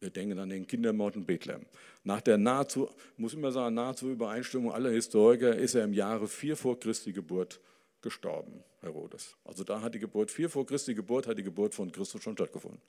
[0.00, 1.66] Wir denken an den Kindermord in Bethlehem.
[2.04, 6.56] Nach der nahezu, muss immer sagen, nahezu Übereinstimmung aller Historiker ist er im Jahre 4
[6.56, 7.60] vor Christi Geburt
[8.00, 9.36] gestorben, Herodes.
[9.44, 12.32] Also da hat die Geburt, 4 vor Christi Geburt, hat die Geburt von Christus schon
[12.32, 12.80] stattgefunden.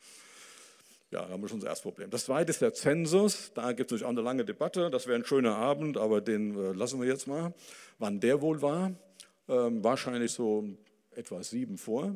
[1.12, 2.10] Ja, da haben wir schon das erste Problem.
[2.10, 3.52] Das zweite ist der Zensus.
[3.54, 4.90] Da gibt es natürlich auch eine lange Debatte.
[4.90, 7.54] Das wäre ein schöner Abend, aber den äh, lassen wir jetzt mal.
[8.00, 8.94] Wann der wohl war?
[9.50, 10.64] Ähm, wahrscheinlich so
[11.14, 12.16] etwa sieben vor.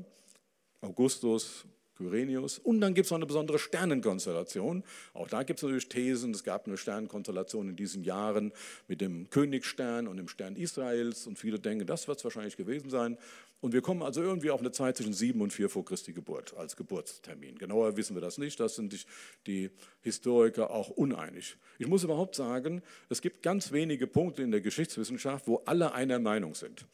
[0.80, 2.60] Augustus Kyrenius.
[2.60, 4.84] Und dann gibt es noch eine besondere Sternenkonstellation.
[5.14, 6.32] Auch da gibt es natürlich Thesen.
[6.32, 8.52] Es gab eine Sternenkonstellation in diesen Jahren
[8.88, 11.28] mit dem Königsstern und dem Stern Israels.
[11.28, 13.18] Und viele denken, das wird es wahrscheinlich gewesen sein.
[13.62, 16.56] Und wir kommen also irgendwie auf eine Zeit zwischen sieben und vier vor Christi Geburt
[16.56, 17.58] als Geburtstermin.
[17.58, 18.60] Genauer wissen wir das nicht.
[18.60, 19.06] Das sind
[19.48, 21.58] die Historiker auch uneinig.
[21.80, 26.20] Ich muss überhaupt sagen, es gibt ganz wenige Punkte in der Geschichtswissenschaft, wo alle einer
[26.20, 26.86] Meinung sind.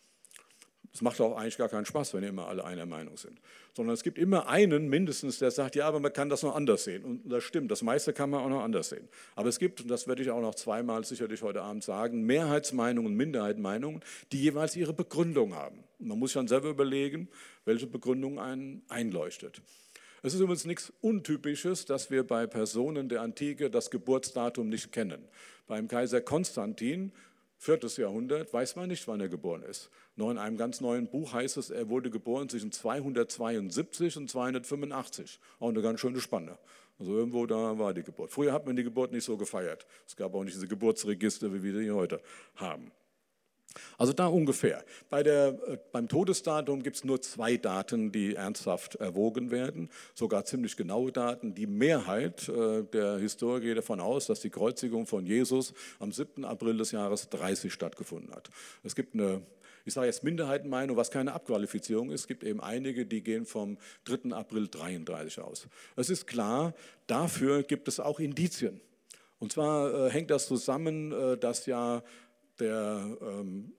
[0.94, 3.40] Es macht auch eigentlich gar keinen Spaß, wenn immer alle einer Meinung sind.
[3.74, 6.84] Sondern es gibt immer einen mindestens, der sagt, ja, aber man kann das noch anders
[6.84, 7.06] sehen.
[7.06, 9.08] Und das stimmt, das meiste kann man auch noch anders sehen.
[9.36, 13.16] Aber es gibt, und das werde ich auch noch zweimal sicherlich heute Abend sagen, Mehrheitsmeinungen,
[13.16, 14.02] Minderheitsmeinungen,
[14.34, 15.84] die jeweils ihre Begründung haben.
[16.00, 17.30] Man muss dann selber überlegen,
[17.64, 19.62] welche Begründung einen einleuchtet.
[20.24, 25.24] Es ist übrigens nichts Untypisches, dass wir bei Personen der Antike das Geburtsdatum nicht kennen.
[25.68, 27.12] Beim Kaiser Konstantin
[27.62, 29.92] viertes Jahrhundert, weiß man nicht, wann er geboren ist.
[30.16, 35.40] Noch in einem ganz neuen Buch heißt es, er wurde geboren zwischen 272 und 285.
[35.60, 36.58] Auch eine ganz schöne Spanne.
[36.98, 38.32] Also irgendwo da war die Geburt.
[38.32, 39.86] Früher hat man die Geburt nicht so gefeiert.
[40.08, 42.20] Es gab auch nicht diese Geburtsregister, wie wir die heute
[42.56, 42.92] haben.
[43.98, 44.84] Also da ungefähr.
[45.10, 50.46] Bei der, äh, beim Todesdatum gibt es nur zwei Daten, die ernsthaft erwogen werden, sogar
[50.46, 51.54] ziemlich genaue Daten.
[51.54, 56.46] Die Mehrheit äh, der Historiker geht davon aus, dass die Kreuzigung von Jesus am 7.
[56.46, 58.50] April des Jahres 30 stattgefunden hat.
[58.84, 59.42] Es gibt eine
[59.84, 62.22] ich sage jetzt Minderheitenmeinung, was keine Abqualifizierung ist.
[62.22, 64.36] Es gibt eben einige, die gehen vom 3.
[64.36, 65.68] April 33 aus.
[65.96, 66.76] Es ist klar,
[67.08, 68.80] dafür gibt es auch Indizien.
[69.40, 72.04] Und zwar äh, hängt das zusammen, dass ja
[72.62, 73.74] der, ähm,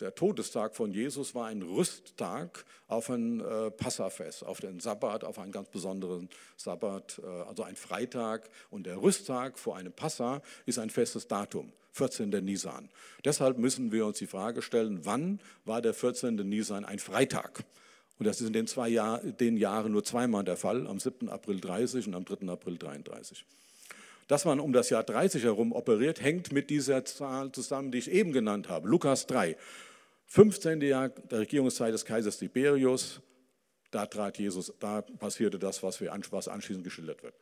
[0.00, 5.38] der Todestag von Jesus war ein Rüsttag auf ein äh, Passafest, auf den Sabbat, auf
[5.38, 8.48] einen ganz besonderen Sabbat, äh, also ein Freitag.
[8.70, 12.30] Und der Rüsttag vor einem Passa ist ein festes Datum, 14.
[12.30, 12.88] Nisan.
[13.24, 16.36] Deshalb müssen wir uns die Frage stellen, wann war der 14.
[16.36, 17.64] Nisan ein Freitag?
[18.18, 21.28] Und das ist in den, zwei Jahr, den Jahren nur zweimal der Fall, am 7.
[21.28, 22.48] April 30 und am 3.
[22.48, 23.44] April 33.
[24.30, 28.08] Dass man um das Jahr 30 herum operiert, hängt mit dieser Zahl zusammen, die ich
[28.08, 28.86] eben genannt habe.
[28.86, 29.56] Lukas 3,
[30.26, 30.80] 15.
[30.82, 33.20] Jahr der Regierungszeit des Kaisers Tiberius,
[33.90, 37.34] da trat Jesus, da passierte das, was, wir, was anschließend geschildert wird.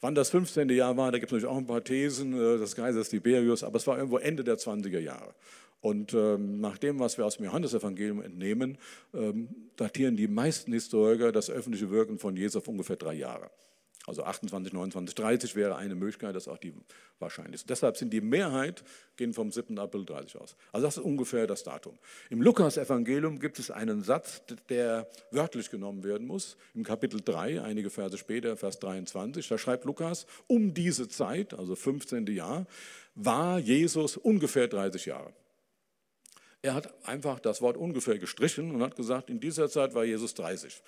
[0.00, 0.68] Wann das 15.
[0.70, 3.76] Jahr war, da gibt es natürlich auch ein paar Thesen äh, des Kaisers Tiberius, aber
[3.76, 5.36] es war irgendwo Ende der 20er Jahre.
[5.80, 8.78] Und ähm, nach dem, was wir aus dem Johannesevangelium entnehmen,
[9.14, 13.48] ähm, datieren die meisten Historiker das öffentliche Wirken von Jesus auf ungefähr drei Jahre.
[14.06, 16.74] Also 28, 29, 30 wäre eine Möglichkeit, das ist auch die
[17.20, 17.68] wahrscheinlichste.
[17.68, 18.82] Deshalb sind die Mehrheit,
[19.16, 19.78] gehen vom 7.
[19.78, 20.56] April 30 aus.
[20.72, 21.96] Also das ist ungefähr das Datum.
[22.28, 26.56] Im Lukas-Evangelium gibt es einen Satz, der wörtlich genommen werden muss.
[26.74, 31.76] Im Kapitel 3, einige Verse später, Vers 23, da schreibt Lukas, um diese Zeit, also
[31.76, 32.26] 15.
[32.26, 32.66] Jahr,
[33.14, 35.32] war Jesus ungefähr 30 Jahre.
[36.64, 40.34] Er hat einfach das Wort ungefähr gestrichen und hat gesagt, in dieser Zeit war Jesus
[40.34, 40.80] 30.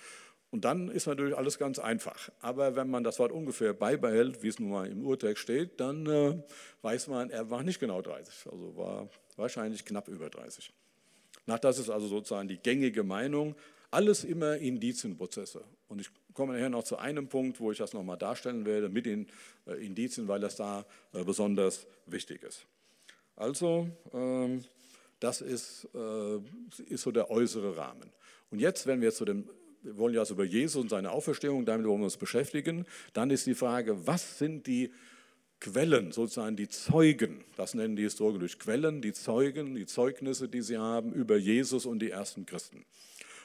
[0.54, 2.30] Und dann ist natürlich alles ganz einfach.
[2.40, 6.06] Aber wenn man das Wort ungefähr beibehält, wie es nun mal im Urtext steht, dann
[6.06, 6.40] äh,
[6.80, 10.72] weiß man, er war nicht genau 30, also war wahrscheinlich knapp über 30.
[11.46, 13.56] Nach das ist also sozusagen die gängige Meinung.
[13.90, 15.64] Alles immer Indizienprozesse.
[15.88, 19.06] Und ich komme nachher noch zu einem Punkt, wo ich das nochmal darstellen werde mit
[19.06, 19.26] den
[19.66, 22.64] äh, Indizien, weil das da äh, besonders wichtig ist.
[23.34, 24.62] Also, ähm,
[25.18, 26.36] das ist, äh,
[26.86, 28.12] ist so der äußere Rahmen.
[28.52, 29.48] Und jetzt, wenn wir zu dem
[29.84, 32.86] wir wollen ja also über Jesus und seine Auferstehung, damit wollen wir uns beschäftigen.
[33.12, 34.90] Dann ist die Frage, was sind die
[35.60, 40.62] Quellen, sozusagen die Zeugen, das nennen die Historiker durch Quellen, die Zeugen, die Zeugnisse, die
[40.62, 42.84] sie haben über Jesus und die ersten Christen.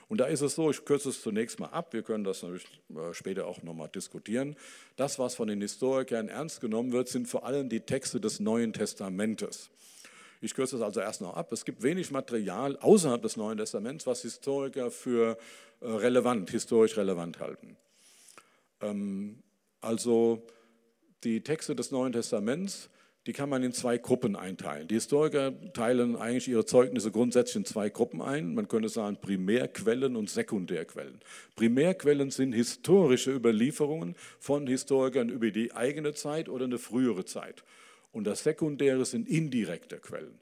[0.10, 2.68] Und da ist es so, ich kürze es zunächst mal ab, wir können das natürlich
[2.90, 4.56] äh, später auch nochmal diskutieren.
[4.96, 8.74] Das, was von den Historikern ernst genommen wird, sind vor allem die Texte des Neuen
[8.74, 9.70] Testamentes.
[10.42, 11.52] Ich kürze es also erst noch ab.
[11.52, 15.38] Es gibt wenig Material außerhalb des Neuen Testaments, was Historiker für
[15.82, 17.76] äh, relevant, historisch relevant halten.
[18.82, 19.44] Ähm,
[19.82, 20.42] also
[21.24, 22.90] die Texte des Neuen Testaments,
[23.28, 24.88] die kann man in zwei Gruppen einteilen.
[24.88, 28.56] Die Historiker teilen eigentlich ihre Zeugnisse grundsätzlich in zwei Gruppen ein.
[28.56, 31.20] Man könnte sagen Primärquellen und Sekundärquellen.
[31.56, 37.64] Primärquellen sind historische Überlieferungen von Historikern über die eigene Zeit oder eine frühere Zeit.
[38.12, 40.39] Und das Sekundäre sind indirekte Quellen.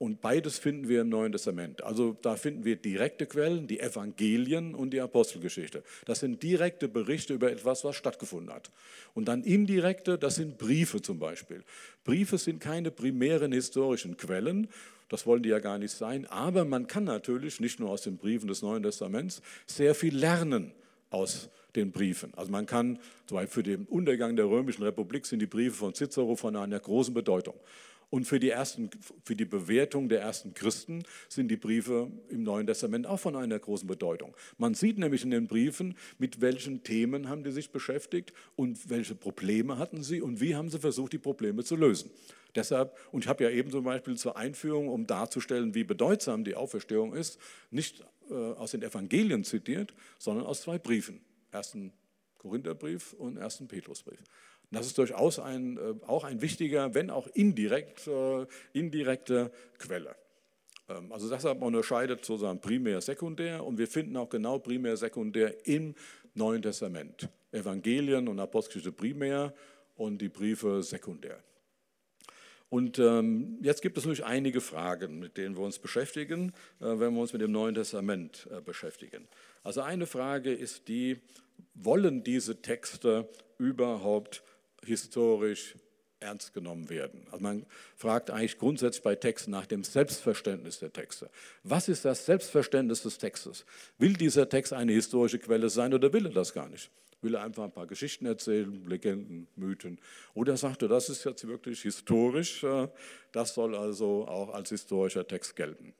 [0.00, 1.84] Und beides finden wir im Neuen Testament.
[1.84, 5.82] Also da finden wir direkte Quellen, die Evangelien und die Apostelgeschichte.
[6.06, 8.70] Das sind direkte Berichte über etwas, was stattgefunden hat.
[9.12, 11.62] Und dann indirekte, das sind Briefe zum Beispiel.
[12.04, 14.68] Briefe sind keine primären historischen Quellen,
[15.10, 18.16] das wollen die ja gar nicht sein, aber man kann natürlich nicht nur aus den
[18.16, 20.72] Briefen des Neuen Testaments sehr viel lernen
[21.10, 22.32] aus den Briefen.
[22.36, 25.94] Also man kann, zum Beispiel für den Untergang der Römischen Republik sind die Briefe von
[25.94, 27.54] Cicero von einer großen Bedeutung.
[28.10, 28.90] Und für die, ersten,
[29.24, 33.58] für die Bewertung der ersten Christen sind die Briefe im Neuen Testament auch von einer
[33.58, 34.34] großen Bedeutung.
[34.58, 39.14] Man sieht nämlich in den Briefen, mit welchen Themen haben die sich beschäftigt und welche
[39.14, 42.10] Probleme hatten sie und wie haben sie versucht, die Probleme zu lösen.
[42.56, 46.56] Deshalb, und ich habe ja eben zum Beispiel zur Einführung, um darzustellen, wie bedeutsam die
[46.56, 47.38] Auferstehung ist,
[47.70, 51.20] nicht äh, aus den Evangelien zitiert, sondern aus zwei Briefen.
[51.50, 51.92] Ersten
[52.38, 54.22] Korintherbrief und ersten Petrusbrief.
[54.70, 60.14] Das ist durchaus ein, äh, auch ein wichtiger, wenn auch indirekt, äh, indirekte Quelle.
[60.88, 65.94] Ähm, also deshalb unterscheidet sozusagen primär, sekundär und wir finden auch genau primär, sekundär im
[66.34, 67.28] Neuen Testament.
[67.52, 69.52] Evangelien und Apostelgeschichte primär
[69.96, 71.42] und die Briefe sekundär.
[72.70, 77.12] Und ähm, jetzt gibt es natürlich einige Fragen, mit denen wir uns beschäftigen, äh, wenn
[77.14, 79.26] wir uns mit dem Neuen Testament äh, beschäftigen.
[79.64, 81.20] Also eine Frage ist die,
[81.74, 84.44] wollen diese Texte überhaupt
[84.84, 85.74] historisch
[86.20, 87.26] ernst genommen werden.
[87.30, 87.66] Also man
[87.96, 91.30] fragt eigentlich grundsätzlich bei Texten nach dem Selbstverständnis der Texte.
[91.64, 93.64] Was ist das Selbstverständnis des Textes?
[93.98, 96.90] Will dieser Text eine historische Quelle sein oder will er das gar nicht?
[97.22, 99.98] Will er einfach ein paar Geschichten erzählen, Legenden, Mythen?
[100.34, 102.88] Oder sagt er, das ist jetzt wirklich historisch, äh,
[103.32, 105.94] das soll also auch als historischer Text gelten.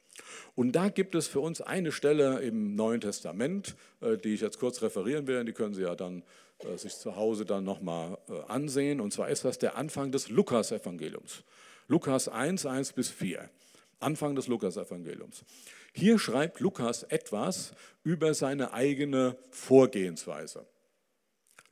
[0.54, 4.58] Und da gibt es für uns eine Stelle im Neuen Testament, äh, die ich jetzt
[4.58, 6.22] kurz referieren werde, die können Sie ja dann
[6.60, 8.18] äh, sich zu Hause dann nochmal
[8.48, 9.00] ansehen.
[9.00, 11.44] Und zwar ist das der Anfang des Lukas-Evangeliums.
[11.88, 13.50] Lukas 1, 1 bis 4.
[13.98, 15.44] Anfang des Lukas-Evangeliums.
[15.92, 17.72] Hier schreibt Lukas etwas
[18.04, 20.66] über seine eigene Vorgehensweise.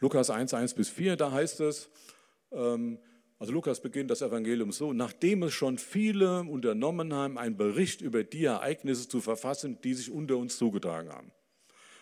[0.01, 1.91] Lukas 1, 1 bis 4, da heißt es,
[2.53, 2.99] ähm,
[3.41, 8.25] also Lukas beginnt das Evangelium so, nachdem es schon viele unternommen haben, einen Bericht über
[8.25, 11.31] die Ereignisse zu verfassen, die sich unter uns zugetragen haben.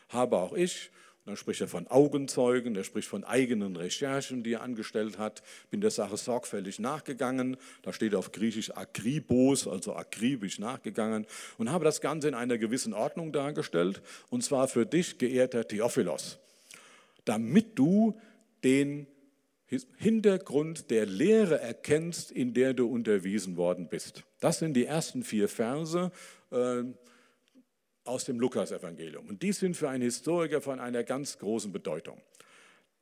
[0.09, 0.91] Habe auch ich,
[1.25, 5.43] und dann spricht er von Augenzeugen, er spricht von eigenen Recherchen, die er angestellt hat,
[5.71, 11.27] bin der Sache sorgfältig nachgegangen, da steht auf Griechisch akribos, also akribisch nachgegangen,
[11.59, 16.39] und habe das Ganze in einer gewissen Ordnung dargestellt, und zwar für dich, geehrter Theophilos,
[17.27, 18.19] damit du
[18.65, 19.07] den
[19.99, 24.25] Hintergrund der Lehre erkennst, in der du unterwiesen worden bist.
[24.41, 26.13] Das sind die ersten vier Verse
[26.51, 26.85] äh,
[28.05, 29.27] aus dem Lukasevangelium.
[29.27, 32.21] Und die sind für einen Historiker von einer ganz großen Bedeutung.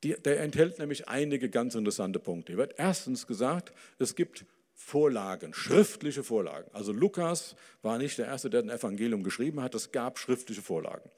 [0.03, 2.53] Der enthält nämlich einige ganz interessante Punkte.
[2.53, 4.45] Hier wird erstens gesagt, es gibt
[4.75, 6.69] Vorlagen, schriftliche Vorlagen.
[6.73, 11.09] Also Lukas war nicht der Erste, der ein Evangelium geschrieben hat, es gab schriftliche Vorlagen.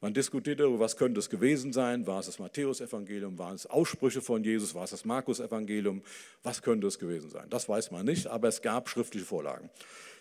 [0.00, 2.06] Man diskutiert darüber, was könnte es gewesen sein.
[2.06, 3.38] War es das Matthäus-Evangelium?
[3.38, 4.74] Waren es Aussprüche von Jesus?
[4.74, 6.02] War es das Markus-Evangelium?
[6.42, 7.48] Was könnte es gewesen sein?
[7.48, 9.70] Das weiß man nicht, aber es gab schriftliche Vorlagen.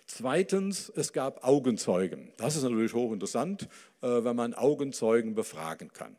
[0.08, 2.32] Zweitens, es gab Augenzeugen.
[2.38, 3.64] Das ist natürlich hochinteressant,
[4.02, 6.16] äh, wenn man Augenzeugen befragen kann.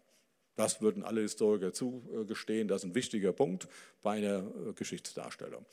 [0.56, 2.66] Das würden alle Historiker zugestehen.
[2.66, 3.68] Das ist ein wichtiger Punkt
[4.02, 5.64] bei einer äh, Geschichtsdarstellung.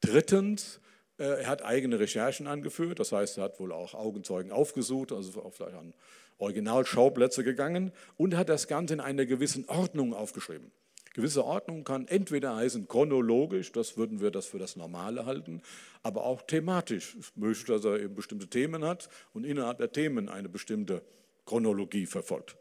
[0.00, 0.80] Drittens,
[1.18, 3.00] äh, er hat eigene Recherchen angeführt.
[3.00, 5.92] Das heißt, er hat wohl auch Augenzeugen aufgesucht, also auch vielleicht an
[6.38, 10.70] Originalschauplätze gegangen und hat das Ganze in einer gewissen Ordnung aufgeschrieben.
[11.14, 15.62] Gewisse Ordnung kann entweder heißen chronologisch, das würden wir das für das Normale halten,
[16.02, 17.16] aber auch thematisch.
[17.18, 21.02] Ich möchte, dass er eben bestimmte Themen hat und innerhalb der Themen eine bestimmte
[21.44, 22.56] Chronologie verfolgt.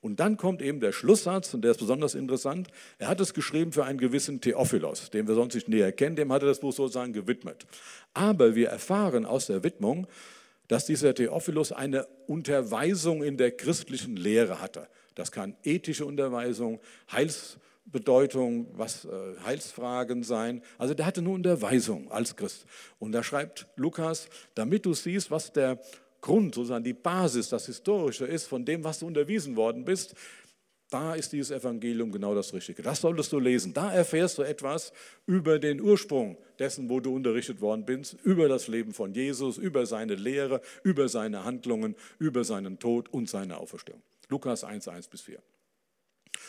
[0.00, 2.68] Und dann kommt eben der Schlusssatz, und der ist besonders interessant.
[2.98, 6.32] Er hat es geschrieben für einen gewissen Theophilos, den wir sonst nicht näher kennen, dem
[6.32, 7.66] hat er das Buch sozusagen gewidmet.
[8.14, 10.06] Aber wir erfahren aus der Widmung,
[10.68, 14.88] dass dieser Theophilus eine Unterweisung in der christlichen Lehre hatte.
[15.14, 19.08] Das kann ethische Unterweisung, Heilsbedeutung, was äh,
[19.44, 20.62] Heilsfragen sein.
[20.78, 22.64] Also der hatte eine Unterweisung als Christ.
[22.98, 25.78] Und da schreibt Lukas, damit du siehst, was der
[26.22, 30.14] Grund, sozusagen die Basis, das Historische ist von dem, was du unterwiesen worden bist,
[30.92, 32.82] da ist dieses Evangelium genau das Richtige.
[32.82, 33.72] Das solltest du lesen.
[33.72, 34.92] Da erfährst du etwas
[35.26, 39.86] über den Ursprung dessen, wo du unterrichtet worden bist, über das Leben von Jesus, über
[39.86, 44.02] seine Lehre, über seine Handlungen, über seinen Tod und seine Auferstehung.
[44.28, 45.38] Lukas 1, 1 bis 4.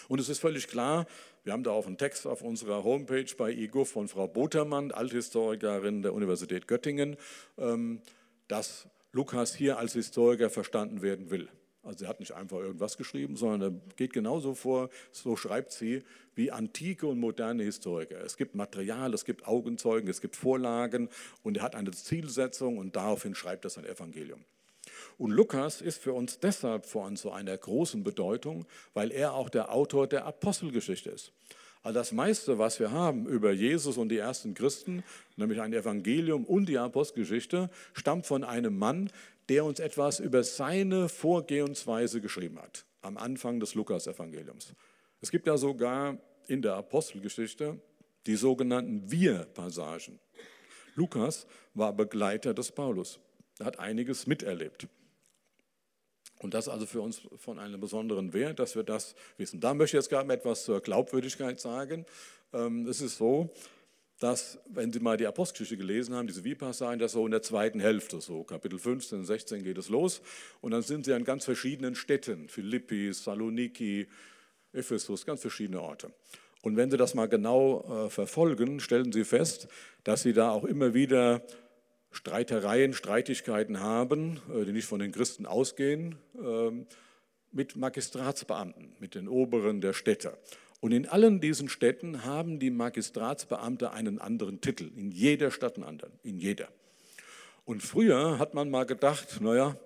[0.07, 1.05] Und es ist völlig klar,
[1.43, 6.01] wir haben da auch einen Text auf unserer Homepage bei IGUF von Frau Botermann, Althistorikerin
[6.01, 7.17] der Universität Göttingen,
[7.57, 8.01] ähm,
[8.47, 11.49] dass Lukas hier als Historiker verstanden werden will.
[11.83, 16.03] Also sie hat nicht einfach irgendwas geschrieben, sondern er geht genauso vor, so schreibt sie,
[16.33, 18.23] wie antike und moderne Historiker.
[18.23, 21.09] Es gibt Material, es gibt Augenzeugen, es gibt Vorlagen
[21.43, 24.43] und er hat eine Zielsetzung und daraufhin schreibt er sein Evangelium.
[25.17, 29.71] Und Lukas ist für uns deshalb von so einer großen Bedeutung, weil er auch der
[29.71, 31.33] Autor der Apostelgeschichte ist.
[31.83, 35.03] Also das meiste, was wir haben über Jesus und die ersten Christen,
[35.35, 39.09] nämlich ein Evangelium und die Apostelgeschichte, stammt von einem Mann,
[39.49, 44.73] der uns etwas über seine Vorgehensweise geschrieben hat, am Anfang des Lukas-Evangeliums.
[45.21, 46.17] Es gibt ja sogar
[46.47, 47.79] in der Apostelgeschichte
[48.25, 50.19] die sogenannten Wir-Passagen.
[50.95, 53.19] Lukas war Begleiter des Paulus.
[53.59, 54.87] Er hat einiges miterlebt.
[56.39, 59.59] Und das ist also für uns von einem besonderen Wert, dass wir das wissen.
[59.59, 62.05] Da möchte ich jetzt gerade etwas zur Glaubwürdigkeit sagen.
[62.51, 63.49] Ähm, es ist so,
[64.19, 67.79] dass, wenn Sie mal die Apostelgeschichte gelesen haben, diese Vipassagen, das so in der zweiten
[67.79, 70.21] Hälfte, so Kapitel 15, 16 geht es los.
[70.61, 74.07] Und dann sind Sie an ganz verschiedenen Städten, Philippi, Saloniki,
[74.71, 76.11] Ephesus, ganz verschiedene Orte.
[76.61, 79.67] Und wenn Sie das mal genau äh, verfolgen, stellen Sie fest,
[80.03, 81.43] dass Sie da auch immer wieder
[82.11, 86.85] Streitereien, Streitigkeiten haben, äh, die nicht von den Christen ausgehen, ähm,
[87.51, 90.37] mit Magistratsbeamten, mit den Oberen der Städte.
[90.83, 95.85] Und in allen diesen Städten haben die Magistratsbeamte einen anderen Titel, in jeder Stadt einen
[95.85, 96.67] anderen, in jeder.
[97.63, 99.77] Und früher hat man mal gedacht, naja,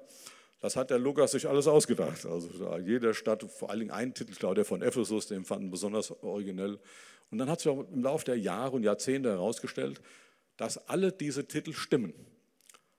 [0.59, 2.25] das hat der Lukas sich alles ausgedacht.
[2.25, 5.69] Also jeder Stadt, vor allen Dingen ein Titel, ich glaube der von Ephesus, den fanden
[5.69, 6.79] besonders originell.
[7.29, 10.01] Und dann hat sich auch im Laufe der Jahre und Jahrzehnte herausgestellt,
[10.57, 12.15] dass alle diese Titel stimmen.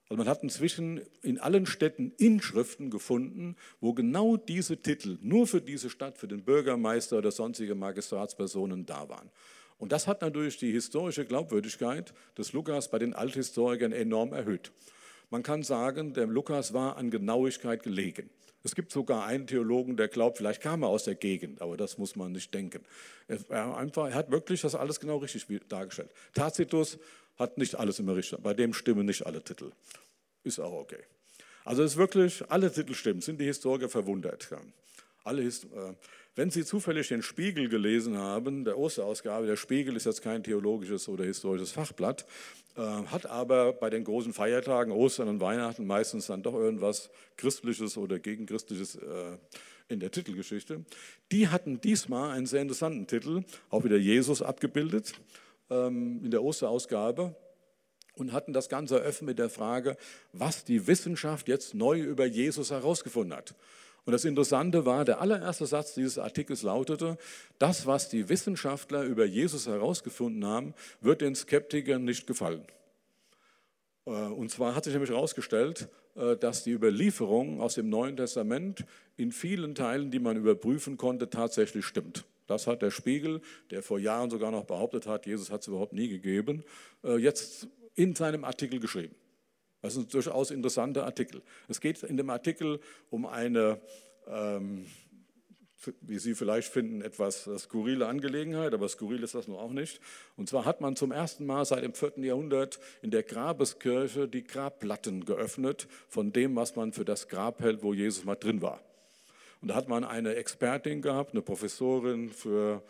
[0.08, 5.60] Also man hat inzwischen in allen Städten Inschriften gefunden, wo genau diese Titel nur für
[5.60, 9.30] diese Stadt, für den Bürgermeister oder sonstige Magistratspersonen da waren.
[9.76, 14.72] Und das hat natürlich die historische Glaubwürdigkeit des Lukas bei den Althistorikern enorm erhöht.
[15.30, 18.30] Man kann sagen, der Lukas war an Genauigkeit gelegen.
[18.64, 21.96] Es gibt sogar einen Theologen, der glaubt, vielleicht kam er aus der Gegend, aber das
[21.96, 22.82] muss man nicht denken.
[23.28, 26.10] Er, einfach, er hat wirklich das alles genau richtig dargestellt.
[26.34, 26.98] Tacitus
[27.38, 29.70] hat nicht alles immer richtig, bei dem stimmen nicht alle Titel.
[30.44, 31.02] Ist auch okay.
[31.64, 34.48] Also es ist wirklich, alle Titel stimmen, sind die Historiker verwundert.
[35.24, 35.94] Alle Hist äh,
[36.38, 41.08] wenn Sie zufällig den Spiegel gelesen haben, der Osterausgabe, der Spiegel ist jetzt kein theologisches
[41.08, 42.26] oder historisches Fachblatt,
[42.76, 47.96] äh, hat aber bei den großen Feiertagen, Ostern und Weihnachten meistens dann doch irgendwas Christliches
[47.96, 49.36] oder Gegenchristliches äh,
[49.88, 50.84] in der Titelgeschichte.
[51.32, 55.14] Die hatten diesmal einen sehr interessanten Titel, auch wieder Jesus abgebildet
[55.70, 57.36] in der Osterausgabe
[58.14, 59.96] und hatten das Ganze eröffnet mit der Frage,
[60.32, 63.54] was die Wissenschaft jetzt neu über Jesus herausgefunden hat.
[64.04, 67.18] Und das Interessante war, der allererste Satz dieses Artikels lautete,
[67.58, 72.62] das, was die Wissenschaftler über Jesus herausgefunden haben, wird den Skeptikern nicht gefallen.
[74.06, 78.86] Äh, und zwar hat sich nämlich herausgestellt, äh, dass die Überlieferung aus dem Neuen Testament
[79.18, 82.24] in vielen Teilen, die man überprüfen konnte, tatsächlich stimmt.
[82.48, 83.40] Das hat der Spiegel,
[83.70, 86.64] der vor Jahren sogar noch behauptet hat, Jesus hat es überhaupt nie gegeben,
[87.04, 89.14] äh, jetzt in seinem Artikel geschrieben.
[89.82, 91.42] Das ist ein durchaus interessanter Artikel.
[91.68, 92.80] Es geht in dem Artikel
[93.10, 93.80] um eine,
[94.26, 94.86] ähm,
[96.00, 100.00] wie Sie vielleicht finden, etwas skurrile Angelegenheit, aber skurril ist das nur auch nicht.
[100.36, 102.24] Und zwar hat man zum ersten Mal seit dem 4.
[102.24, 107.82] Jahrhundert in der Grabeskirche die Grabplatten geöffnet von dem, was man für das Grab hält,
[107.82, 108.87] wo Jesus mal drin war.
[109.60, 112.82] Und da hat man eine Expertin gehabt, eine Professorin für,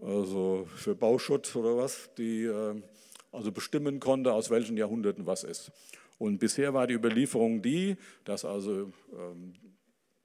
[0.00, 2.82] also für Bauschutz oder was, die äh,
[3.32, 5.70] also bestimmen konnte, aus welchen Jahrhunderten was ist.
[6.18, 9.54] Und bisher war die Überlieferung die, dass also ähm,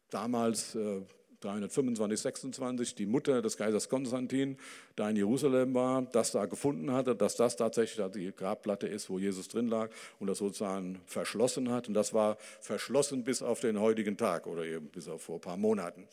[0.10, 1.02] damals äh,
[1.44, 4.58] 325, 26 die Mutter des Kaisers Konstantin
[4.96, 9.20] da in Jerusalem war, das da gefunden hatte, dass das tatsächlich die Grabplatte ist, wo
[9.20, 9.90] Jesus drin lag
[10.20, 11.88] und das sozusagen verschlossen hat.
[11.88, 15.42] Und das war verschlossen bis auf den heutigen Tag oder eben bis auf vor ein
[15.42, 16.08] paar Monaten.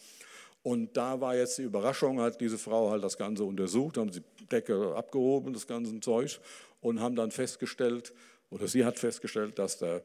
[0.62, 4.22] Und da war jetzt die Überraschung, hat diese Frau halt das Ganze untersucht, haben die
[4.47, 6.39] Decke abgehoben, das ganze Zeug,
[6.83, 8.12] und haben dann festgestellt,
[8.51, 10.03] oder sie hat festgestellt, dass der,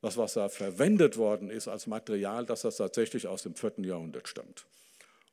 [0.00, 3.72] das, was da verwendet worden ist als Material, dass das tatsächlich aus dem 4.
[3.78, 4.66] Jahrhundert stammt.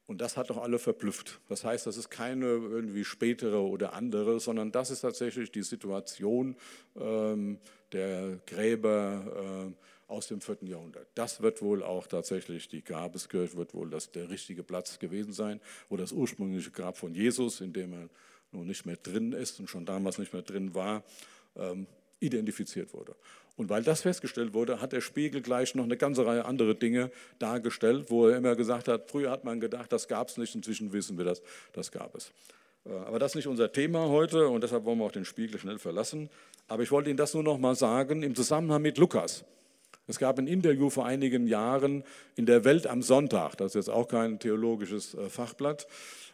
[0.08, 1.40] Und das hat doch alle verblüfft.
[1.50, 6.56] Das heißt, das ist keine irgendwie spätere oder andere, sondern das ist tatsächlich die Situation
[6.96, 7.60] ähm,
[7.92, 10.58] der Gräber äh, aus dem 4.
[10.62, 11.08] Jahrhundert.
[11.16, 15.60] Das wird wohl auch tatsächlich, die Grabeskirche wird wohl das, der richtige Platz gewesen sein,
[15.90, 18.10] wo das ursprüngliche Grab von Jesus, in dem er
[18.52, 21.04] nun nicht mehr drin ist und schon damals nicht mehr drin war,
[21.56, 21.88] ähm,
[22.20, 23.16] identifiziert wurde.
[23.58, 27.10] Und weil das festgestellt wurde, hat der Spiegel gleich noch eine ganze Reihe andere Dinge
[27.40, 30.92] dargestellt, wo er immer gesagt hat, früher hat man gedacht, das gab es nicht, inzwischen
[30.92, 31.42] wissen wir das,
[31.72, 32.32] das gab es.
[32.86, 35.60] Äh, aber das ist nicht unser Thema heute und deshalb wollen wir auch den Spiegel
[35.60, 36.30] schnell verlassen.
[36.68, 39.46] Aber ich wollte Ihnen das nur noch mal sagen im Zusammenhang mit Lukas.
[40.08, 42.04] Es gab ein Interview vor einigen Jahren
[42.36, 45.88] in der Welt am Sonntag, das ist jetzt auch kein theologisches äh, Fachblatt.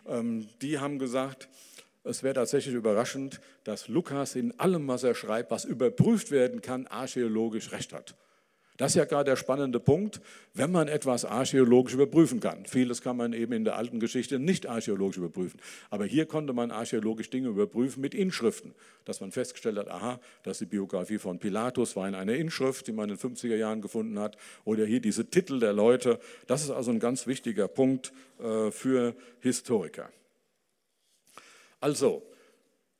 [0.07, 1.47] Ähm, die haben gesagt,
[2.03, 6.87] es wäre tatsächlich überraschend, dass Lukas in allem, was er schreibt, was überprüft werden kann,
[6.87, 8.15] archäologisch recht hat.
[8.77, 10.21] Das ist ja gerade der spannende Punkt,
[10.55, 12.65] wenn man etwas archäologisch überprüfen kann.
[12.65, 15.59] Vieles kann man eben in der alten Geschichte nicht archäologisch überprüfen.
[15.91, 18.73] Aber hier konnte man archäologisch Dinge überprüfen mit Inschriften,
[19.05, 22.91] dass man festgestellt hat, aha, dass die Biografie von Pilatus war in einer Inschrift, die
[22.91, 24.35] man in den 50er Jahren gefunden hat,
[24.65, 26.19] oder hier diese Titel der Leute.
[26.47, 30.09] Das ist also ein ganz wichtiger Punkt äh, für Historiker.
[31.81, 32.23] Also,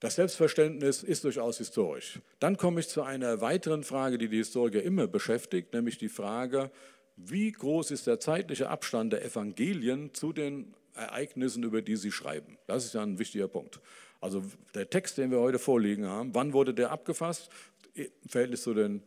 [0.01, 2.19] das Selbstverständnis ist durchaus historisch.
[2.39, 6.71] Dann komme ich zu einer weiteren Frage, die die Historiker immer beschäftigt, nämlich die Frage,
[7.15, 12.57] wie groß ist der zeitliche Abstand der Evangelien zu den Ereignissen, über die sie schreiben?
[12.65, 13.79] Das ist ja ein wichtiger Punkt.
[14.19, 17.49] Also der Text, den wir heute vorliegen haben, wann wurde der abgefasst
[17.93, 19.03] im Verhältnis zu den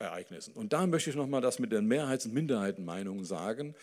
[0.00, 0.54] Ereignissen?
[0.54, 3.76] Und da möchte ich nochmal das mit den Mehrheits- und Minderheitenmeinungen sagen,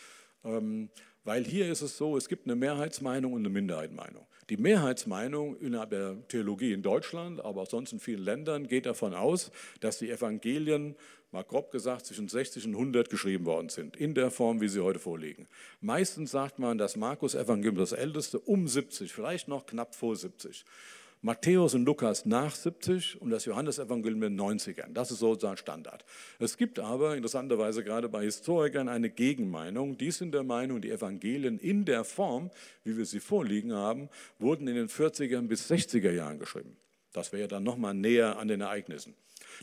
[0.44, 0.90] ähm,
[1.24, 4.26] weil hier ist es so, es gibt eine Mehrheitsmeinung und eine Minderheitenmeinung.
[4.52, 9.14] Die Mehrheitsmeinung innerhalb der Theologie in Deutschland, aber auch sonst in vielen Ländern, geht davon
[9.14, 9.50] aus,
[9.80, 10.94] dass die Evangelien,
[11.30, 14.80] mal grob gesagt, zwischen 60 und 100 geschrieben worden sind, in der Form, wie sie
[14.80, 15.48] heute vorliegen.
[15.80, 20.66] Meistens sagt man, das Markus-Evangelium, das älteste, um 70, vielleicht noch knapp vor 70.
[21.24, 24.92] Matthäus und Lukas nach 70 und das Johannesevangelium in den 90ern.
[24.92, 26.04] Das ist sozusagen Standard.
[26.40, 29.96] Es gibt aber interessanterweise gerade bei Historikern eine Gegenmeinung.
[29.96, 32.50] Die sind der Meinung, die Evangelien in der Form,
[32.82, 34.08] wie wir sie vorliegen haben,
[34.40, 36.76] wurden in den 40er bis 60er Jahren geschrieben.
[37.12, 39.14] Das wäre dann nochmal näher an den Ereignissen.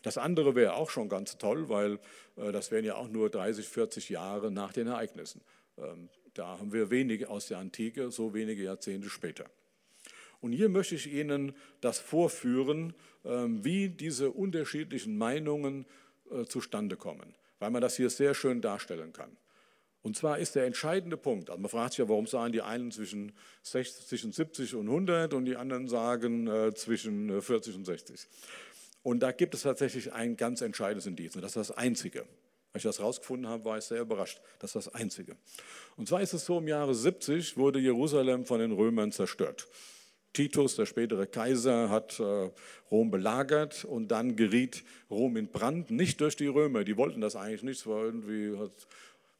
[0.01, 1.99] Das andere wäre auch schon ganz toll, weil
[2.37, 5.41] äh, das wären ja auch nur 30, 40 Jahre nach den Ereignissen.
[5.77, 9.43] Ähm, da haben wir wenig aus der Antike, so wenige Jahrzehnte später.
[10.41, 12.93] Und hier möchte ich Ihnen das vorführen,
[13.25, 15.85] ähm, wie diese unterschiedlichen Meinungen
[16.31, 19.35] äh, zustande kommen, weil man das hier sehr schön darstellen kann.
[20.01, 22.91] Und zwar ist der entscheidende Punkt, also man fragt sich ja, warum sagen die einen
[22.91, 23.33] zwischen,
[23.63, 28.27] 60, zwischen 70 und 100 und die anderen sagen äh, zwischen 40 äh, und 60.
[29.03, 32.25] Und da gibt es tatsächlich ein ganz entscheidendes Indiz und das ist das Einzige.
[32.71, 34.39] Als ich das herausgefunden habe, war ich sehr überrascht.
[34.59, 35.35] Das ist das Einzige.
[35.97, 39.67] Und zwar ist es so, im Jahre 70 wurde Jerusalem von den Römern zerstört.
[40.33, 42.49] Titus, der spätere Kaiser, hat äh,
[42.91, 47.35] Rom belagert und dann geriet Rom in Brand, nicht durch die Römer, die wollten das
[47.35, 48.55] eigentlich nicht, es war irgendwie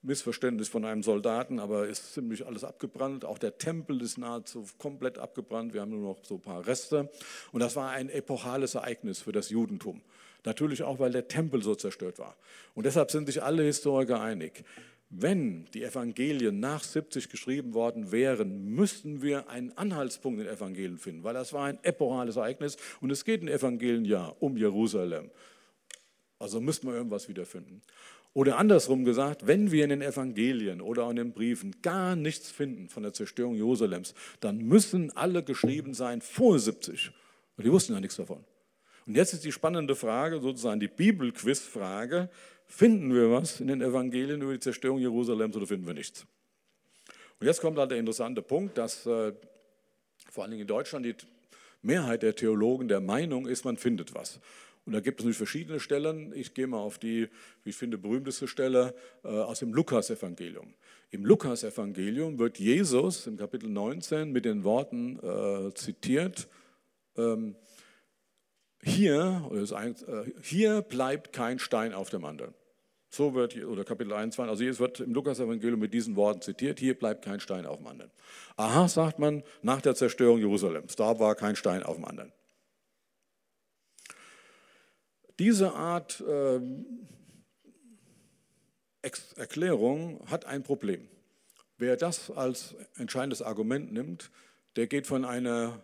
[0.02, 3.26] Missverständnis von einem Soldaten, aber ist ziemlich alles abgebrannt.
[3.26, 5.74] Auch der Tempel ist nahezu komplett abgebrannt.
[5.74, 7.10] Wir haben nur noch so ein paar Reste.
[7.52, 10.02] Und das war ein epochales Ereignis für das Judentum.
[10.46, 12.38] Natürlich auch, weil der Tempel so zerstört war.
[12.76, 14.64] Und deshalb sind sich alle Historiker einig.
[15.12, 21.00] Wenn die Evangelien nach 70 geschrieben worden wären, müssten wir einen Anhaltspunkt in den Evangelien
[21.00, 24.56] finden, weil das war ein epochales Ereignis und es geht in den Evangelien ja um
[24.56, 25.32] Jerusalem.
[26.38, 27.82] Also müssten wir irgendwas wiederfinden.
[28.34, 32.88] Oder andersrum gesagt, wenn wir in den Evangelien oder in den Briefen gar nichts finden
[32.88, 37.12] von der Zerstörung Jerusalems, dann müssen alle geschrieben sein vor 70.
[37.58, 38.44] Und die wussten ja nichts davon.
[39.08, 42.30] Und jetzt ist die spannende Frage, sozusagen die Bibelquiz-Frage,
[42.70, 46.26] Finden wir was in den Evangelien über die Zerstörung Jerusalems oder finden wir nichts?
[47.40, 49.34] Und jetzt kommt halt der interessante Punkt, dass äh,
[50.32, 51.16] vor allen Dingen in Deutschland die
[51.82, 54.40] Mehrheit der Theologen der Meinung ist, man findet was.
[54.86, 56.32] Und da gibt es natürlich verschiedene Stellen.
[56.34, 57.28] Ich gehe mal auf die,
[57.64, 58.94] wie ich finde, berühmteste Stelle
[59.24, 60.74] äh, aus dem Lukas-Evangelium.
[61.12, 66.48] Im Lukas-Evangelium wird Jesus im Kapitel 19 mit den Worten äh, zitiert,
[67.18, 67.56] ähm,
[68.82, 72.54] hier, äh, hier bleibt kein Stein auf dem anderen.
[73.10, 76.98] So wird, oder Kapitel 21, also es wird im Lukas-Evangelium mit diesen Worten zitiert, hier
[76.98, 78.12] bleibt kein Stein auf dem anderen.
[78.56, 82.32] Aha, sagt man, nach der Zerstörung Jerusalems, da war kein Stein auf dem anderen.
[85.40, 86.60] Diese Art äh,
[89.38, 91.08] Erklärung hat ein Problem.
[91.78, 94.32] Wer das als entscheidendes Argument nimmt,
[94.76, 95.82] der geht von einer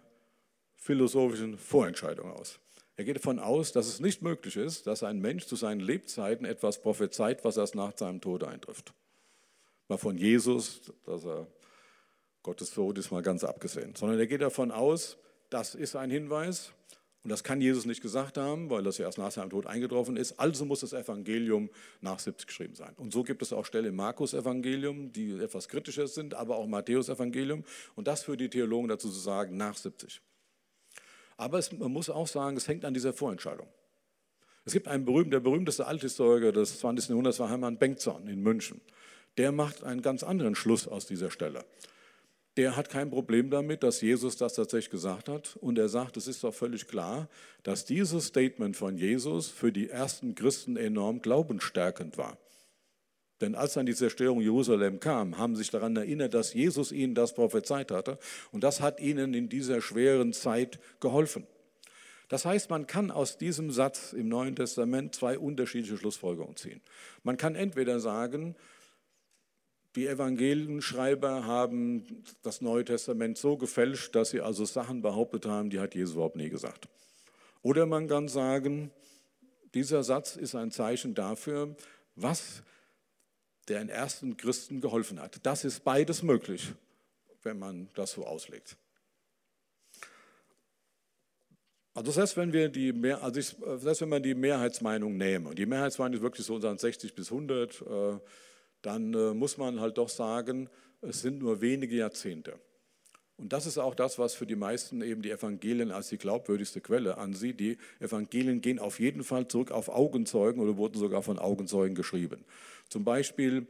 [0.76, 2.60] philosophischen Vorentscheidung aus.
[2.98, 6.46] Er geht davon aus, dass es nicht möglich ist, dass ein Mensch zu seinen Lebzeiten
[6.46, 8.94] etwas prophezeit, was erst nach seinem Tod eintrifft.
[9.90, 11.48] Mal von Jesus, dass er
[12.42, 13.96] Gottes Tod ist mal ganz abgesehen.
[13.96, 15.18] Sondern er geht davon aus,
[15.50, 16.72] das ist ein Hinweis
[17.24, 20.16] und das kann Jesus nicht gesagt haben, weil das ja erst nach seinem Tod eingetroffen
[20.16, 20.40] ist.
[20.40, 21.72] Also muss das Evangelium
[22.02, 22.94] nach 70 geschrieben sein.
[22.98, 26.70] Und so gibt es auch Stellen im Markus-Evangelium, die etwas kritischer sind, aber auch im
[26.70, 27.64] Matthäus-Evangelium.
[27.96, 30.22] Und das führt die Theologen dazu zu sagen, nach 70.
[31.38, 33.68] Aber es, man muss auch sagen, es hängt an dieser Vorentscheidung.
[34.64, 37.10] Es gibt einen berühmten, der berühmteste Althistoriker des 20.
[37.10, 38.82] Jahrhunderts war Hermann Bengtson in München.
[39.38, 41.66] Der macht einen ganz anderen Schluss aus dieser Stelle.
[42.58, 45.58] Der hat kein Problem damit, dass Jesus das tatsächlich gesagt hat.
[45.58, 47.28] Und er sagt, es ist doch völlig klar,
[47.64, 52.38] dass dieses Statement von Jesus für die ersten Christen enorm glaubensstärkend war.
[53.42, 57.16] Denn als dann die Zerstörung Jerusalem kam, haben sie sich daran erinnert, dass Jesus ihnen
[57.16, 58.18] das prophezeit hatte.
[58.52, 61.46] Und das hat ihnen in dieser schweren Zeit geholfen.
[62.30, 66.82] Das heißt, man kann aus diesem Satz im Neuen Testament zwei unterschiedliche Schlussfolgerungen ziehen.
[67.24, 68.56] Man kann entweder sagen,
[69.96, 75.80] die Evangelienschreiber haben das Neue Testament so gefälscht, dass sie also Sachen behauptet haben, die
[75.80, 76.88] hat Jesus überhaupt nie gesagt.
[77.62, 78.92] Oder man kann sagen,
[79.74, 81.76] dieser Satz ist ein Zeichen dafür,
[82.16, 82.64] was
[83.68, 85.40] der den ersten Christen geholfen hat.
[85.44, 86.74] Das ist beides möglich,
[87.44, 88.78] wenn man das so auslegt.
[91.94, 95.58] Also selbst wenn, wir die Mehr, also ich, selbst wenn man die Mehrheitsmeinung nähme, und
[95.58, 98.20] die Mehrheitsmeinung ist wirklich so 60 bis 100, äh,
[98.82, 100.70] dann äh, muss man halt doch sagen,
[101.02, 102.60] es sind nur wenige Jahrzehnte.
[103.38, 106.80] Und das ist auch das, was für die meisten eben die Evangelien als die glaubwürdigste
[106.80, 107.60] Quelle ansieht.
[107.60, 112.46] Die Evangelien gehen auf jeden Fall zurück auf Augenzeugen oder wurden sogar von Augenzeugen geschrieben.
[112.88, 113.68] Zum Beispiel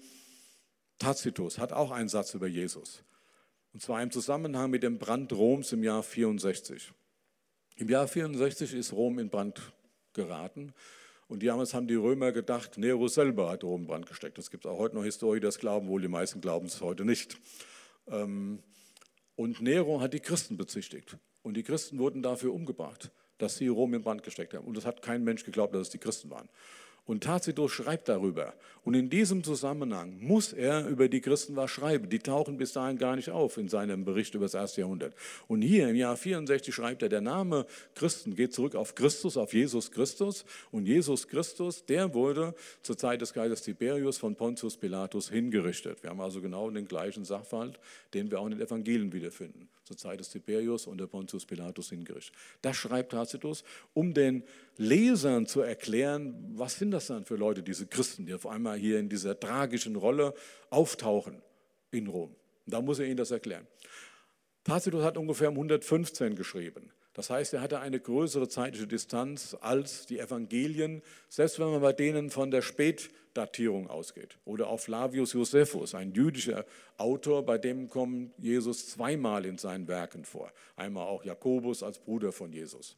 [1.00, 3.04] Tacitus hat auch einen Satz über Jesus.
[3.74, 6.94] Und zwar im Zusammenhang mit dem Brand Roms im Jahr 64.
[7.78, 9.74] Im Jahr 64 ist Rom in Brand
[10.14, 10.74] geraten.
[11.28, 14.38] Und damals haben die Römer gedacht, Nero selber hat Rom in Brand gesteckt.
[14.38, 17.04] Es gibt auch heute noch Historiker, die das glauben, wohl die meisten glauben es heute
[17.04, 17.38] nicht.
[18.08, 18.60] Ähm,
[19.36, 21.18] und Nero hat die Christen bezichtigt.
[21.42, 24.66] Und die Christen wurden dafür umgebracht, dass sie Rom in Brand gesteckt haben.
[24.66, 26.50] Und das hat kein Mensch geglaubt, dass es die Christen waren.
[27.06, 28.54] Und Tacitus schreibt darüber.
[28.84, 32.10] Und in diesem Zusammenhang muss er über die Christen was schreiben.
[32.10, 35.16] Die tauchen bis dahin gar nicht auf in seinem Bericht über das erste Jahrhundert.
[35.48, 39.54] Und hier im Jahr 64 schreibt er, der Name Christen geht zurück auf Christus, auf
[39.54, 40.46] Jesus Christus.
[40.72, 46.02] Und Jesus Christus, der wurde zur Zeit des Kaisers Tiberius von Pontius Pilatus hingerichtet.
[46.04, 47.80] Wir haben also genau den gleichen Sachverhalt,
[48.14, 51.90] den wir auch in den Evangelien wiederfinden zur Zeit des Tiberius und der Pontius Pilatus
[51.90, 52.36] hingerichtet.
[52.62, 53.64] Das schreibt Tacitus,
[53.94, 54.44] um den
[54.78, 59.00] Lesern zu erklären, was sind das dann für Leute, diese Christen, die auf einmal hier
[59.00, 60.34] in dieser tragischen Rolle
[60.72, 61.42] auftauchen
[61.92, 62.36] in Rom.
[62.66, 63.68] Da muss er ihnen das erklären.
[64.64, 66.92] Tacitus hat ungefähr um 115 geschrieben.
[67.14, 71.94] Das heißt, er hatte eine größere zeitliche Distanz als die Evangelien, selbst wenn man bei
[71.94, 72.62] denen von der
[73.36, 74.38] Spätdatierung ausgeht.
[74.46, 76.66] Oder auch Flavius Josephus, ein jüdischer
[76.98, 80.52] Autor, bei dem kommt Jesus zweimal in seinen Werken vor.
[80.78, 82.98] Einmal auch Jakobus als Bruder von Jesus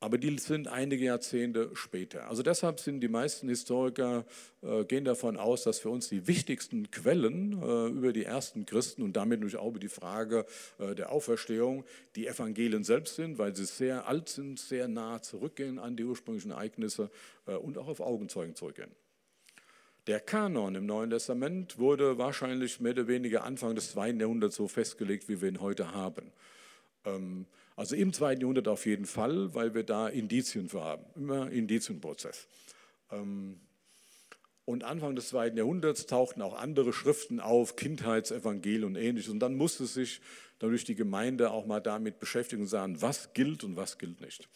[0.00, 2.28] aber die sind einige Jahrzehnte später.
[2.28, 4.24] Also deshalb sind die meisten Historiker
[4.62, 9.02] äh, gehen davon aus, dass für uns die wichtigsten Quellen äh, über die ersten Christen
[9.02, 10.46] und damit natürlich auch über die Frage
[10.78, 11.84] äh, der Auferstehung
[12.14, 16.52] die Evangelien selbst sind, weil sie sehr alt sind, sehr nah zurückgehen an die ursprünglichen
[16.52, 17.10] Ereignisse
[17.46, 18.90] äh, und auch auf Augenzeugen zurückgehen.
[20.06, 24.66] Der Kanon im Neuen Testament wurde wahrscheinlich mehr oder weniger Anfang des zweiten Jahrhunderts so
[24.66, 26.32] festgelegt, wie wir ihn heute haben.
[27.04, 27.46] Ähm,
[27.78, 32.48] also im zweiten Jahrhundert auf jeden Fall, weil wir da Indizien für haben, immer Indizienprozess.
[33.12, 33.60] Ähm,
[34.64, 39.30] und Anfang des zweiten Jahrhunderts tauchten auch andere Schriften auf, Kindheitsevangelien und ähnliches.
[39.30, 40.20] Und dann musste sich
[40.58, 44.48] dadurch die Gemeinde auch mal damit beschäftigen und sagen, was gilt und was gilt nicht.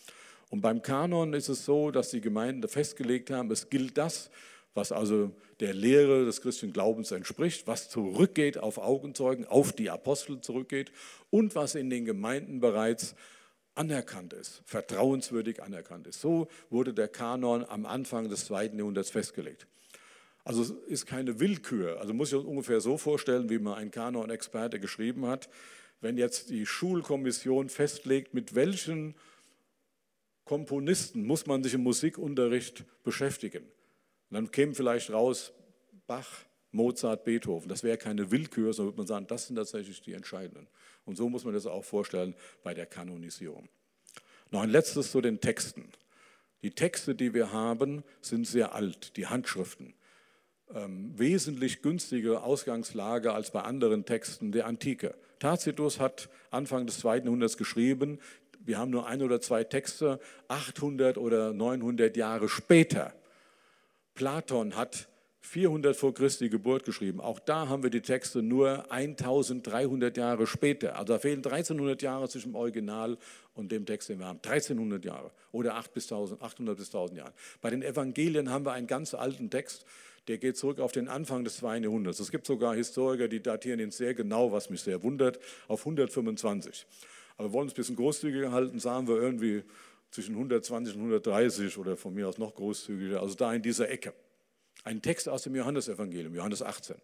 [0.51, 4.33] Und beim Kanon ist es so, dass die Gemeinden festgelegt haben, es gilt das,
[4.75, 10.41] was also der Lehre des christlichen Glaubens entspricht, was zurückgeht auf Augenzeugen, auf die Apostel
[10.41, 10.93] zurückgeht
[11.31, 13.15] und was in den Gemeinden bereits
[13.75, 16.21] anerkannt ist, vertrauenswürdig anerkannt ist.
[16.21, 19.67] So wurde der Kanon am Anfang des zweiten Jahrhunderts festgelegt.
[20.45, 22.01] Also es ist keine Willkür.
[22.01, 25.49] Also muss ich uns ungefähr so vorstellen, wie mal ein Kanon-Experte geschrieben hat.
[26.01, 29.15] Wenn jetzt die Schulkommission festlegt, mit welchen
[30.45, 33.65] Komponisten muss man sich im Musikunterricht beschäftigen,
[34.33, 35.53] und dann käme vielleicht raus
[36.07, 36.27] Bach,
[36.71, 37.69] Mozart, Beethoven.
[37.69, 40.69] Das wäre keine Willkür, sondern würde man sagen, das sind tatsächlich die entscheidenden.
[41.05, 43.69] Und so muss man das auch vorstellen bei der Kanonisierung.
[44.51, 45.93] Noch ein letztes zu den Texten.
[46.63, 49.93] Die Texte, die wir haben, sind sehr alt, die Handschriften.
[50.75, 55.15] Ähm, wesentlich günstige Ausgangslage als bei anderen Texten der Antike.
[55.41, 58.19] Tacitus hat Anfang des zweiten Jahrhunderts geschrieben,
[58.65, 63.13] wir haben nur ein oder zwei Texte, 800 oder 900 Jahre später
[64.15, 65.09] Platon hat
[65.41, 67.21] 400 vor Christi Geburt geschrieben.
[67.21, 70.97] Auch da haben wir die Texte nur 1300 Jahre später.
[70.97, 73.19] Also da fehlen 1300 Jahre zwischen dem Original
[73.55, 74.39] und dem Text, den wir haben.
[74.43, 75.95] 1300 Jahre oder 800
[76.77, 77.33] bis 1000 Jahre.
[77.61, 79.85] Bei den Evangelien haben wir einen ganz alten Text,
[80.29, 82.21] der geht zurück auf den Anfang des zweiten Jahrhunderts.
[82.21, 86.87] Es gibt sogar Historiker, die datieren ihn sehr genau, was mich sehr wundert, auf 125.
[87.37, 89.65] Aber wir wollen es ein bisschen großzügiger halten, sagen wir irgendwie
[90.13, 94.15] zwischen 120 und 130 oder von mir aus noch großzügiger, also da in dieser Ecke.
[94.85, 96.97] Ein Text aus dem Johannesevangelium, Johannes 18.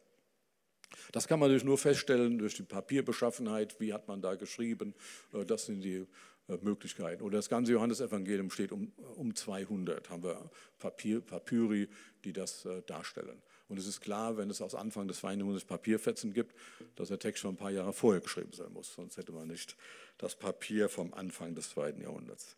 [1.13, 4.95] Das kann man natürlich nur feststellen durch die Papierbeschaffenheit, wie hat man da geschrieben,
[5.33, 6.07] äh, das sind die
[6.49, 7.23] äh, Möglichkeiten.
[7.23, 11.89] Oder das ganze Johannesevangelium steht um, um 200, haben wir Papier, Papyri,
[12.25, 13.43] die das äh, darstellen.
[13.69, 16.55] Und es ist klar, wenn es aus Anfang des 200 Papierfetzen gibt,
[16.97, 19.77] dass der Text schon ein paar Jahre vorher geschrieben sein muss, sonst hätte man nicht
[20.19, 22.58] das Papier vom Anfang des zweiten Jahrhunderts.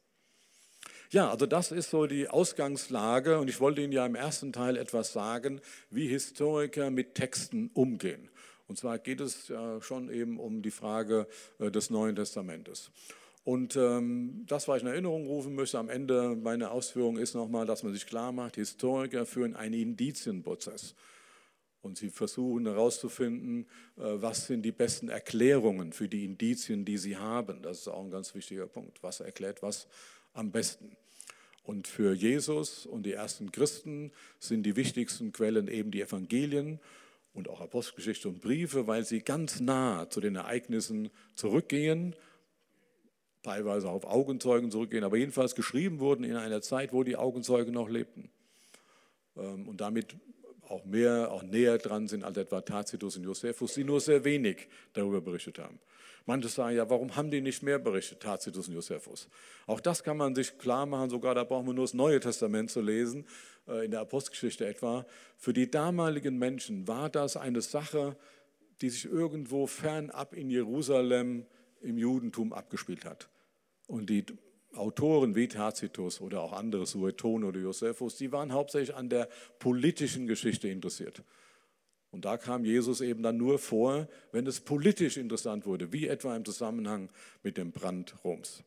[1.13, 4.77] Ja, also das ist so die Ausgangslage und ich wollte Ihnen ja im ersten Teil
[4.77, 8.29] etwas sagen, wie Historiker mit Texten umgehen.
[8.69, 11.27] Und zwar geht es ja schon eben um die Frage
[11.59, 12.93] äh, des Neuen Testamentes.
[13.43, 17.67] Und ähm, das, was ich in Erinnerung rufen möchte am Ende meiner Ausführung, ist nochmal,
[17.67, 20.95] dass man sich klar macht, Historiker führen einen Indizienprozess.
[21.83, 27.17] Und sie versuchen herauszufinden, äh, was sind die besten Erklärungen für die Indizien, die sie
[27.17, 27.63] haben.
[27.63, 29.03] Das ist auch ein ganz wichtiger Punkt.
[29.03, 29.89] Was erklärt was
[30.33, 30.97] am besten?
[31.63, 36.81] Und für Jesus und die ersten Christen sind die wichtigsten Quellen eben die Evangelien
[37.33, 42.17] und auch Apostelgeschichte und Briefe, weil sie ganz nah zu den Ereignissen zurückgehen,
[43.43, 47.89] teilweise auf Augenzeugen zurückgehen, aber jedenfalls geschrieben wurden in einer Zeit, wo die Augenzeugen noch
[47.89, 48.31] lebten.
[49.37, 50.17] Ähm, und damit
[50.69, 54.69] auch mehr, auch näher dran sind als etwa Tacitus und Josephus, die nur sehr wenig
[54.93, 55.79] darüber berichtet haben.
[56.27, 59.29] Manche sagen ja, warum haben die nicht mehr berichtet, Tacitus und Josephus?
[59.67, 62.71] Auch das kann man sich klar machen, sogar da braucht man nur das Neue Testament
[62.71, 63.27] zu lesen,
[63.69, 65.07] äh, in der Apostelgeschichte etwa.
[65.37, 68.17] Für die damaligen Menschen war das eine Sache,
[68.81, 71.47] die sich irgendwo fernab in Jerusalem
[71.81, 73.29] im Judentum abgespielt hat.
[73.87, 74.25] Und die
[74.75, 80.27] Autoren wie Tacitus oder auch andere, Sueton oder Josephus, die waren hauptsächlich an der politischen
[80.27, 81.23] Geschichte interessiert.
[82.11, 86.35] Und da kam Jesus eben dann nur vor, wenn es politisch interessant wurde, wie etwa
[86.35, 87.09] im Zusammenhang
[87.43, 88.63] mit dem Brand Roms.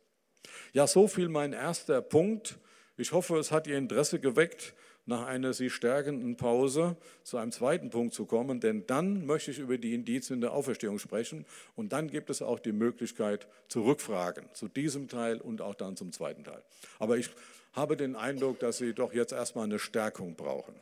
[0.71, 2.57] Ja, so viel mein erster Punkt.
[2.97, 4.73] Ich hoffe, es hat Ihr Interesse geweckt,
[5.05, 9.59] nach einer Sie stärkenden Pause zu einem zweiten Punkt zu kommen, denn dann möchte ich
[9.59, 14.45] über die Indizien der Auferstehung sprechen und dann gibt es auch die Möglichkeit zu Rückfragen
[14.53, 16.63] zu diesem Teil und auch dann zum zweiten Teil.
[16.99, 17.29] Aber ich
[17.73, 20.73] habe den Eindruck, dass Sie doch jetzt erstmal eine Stärkung brauchen.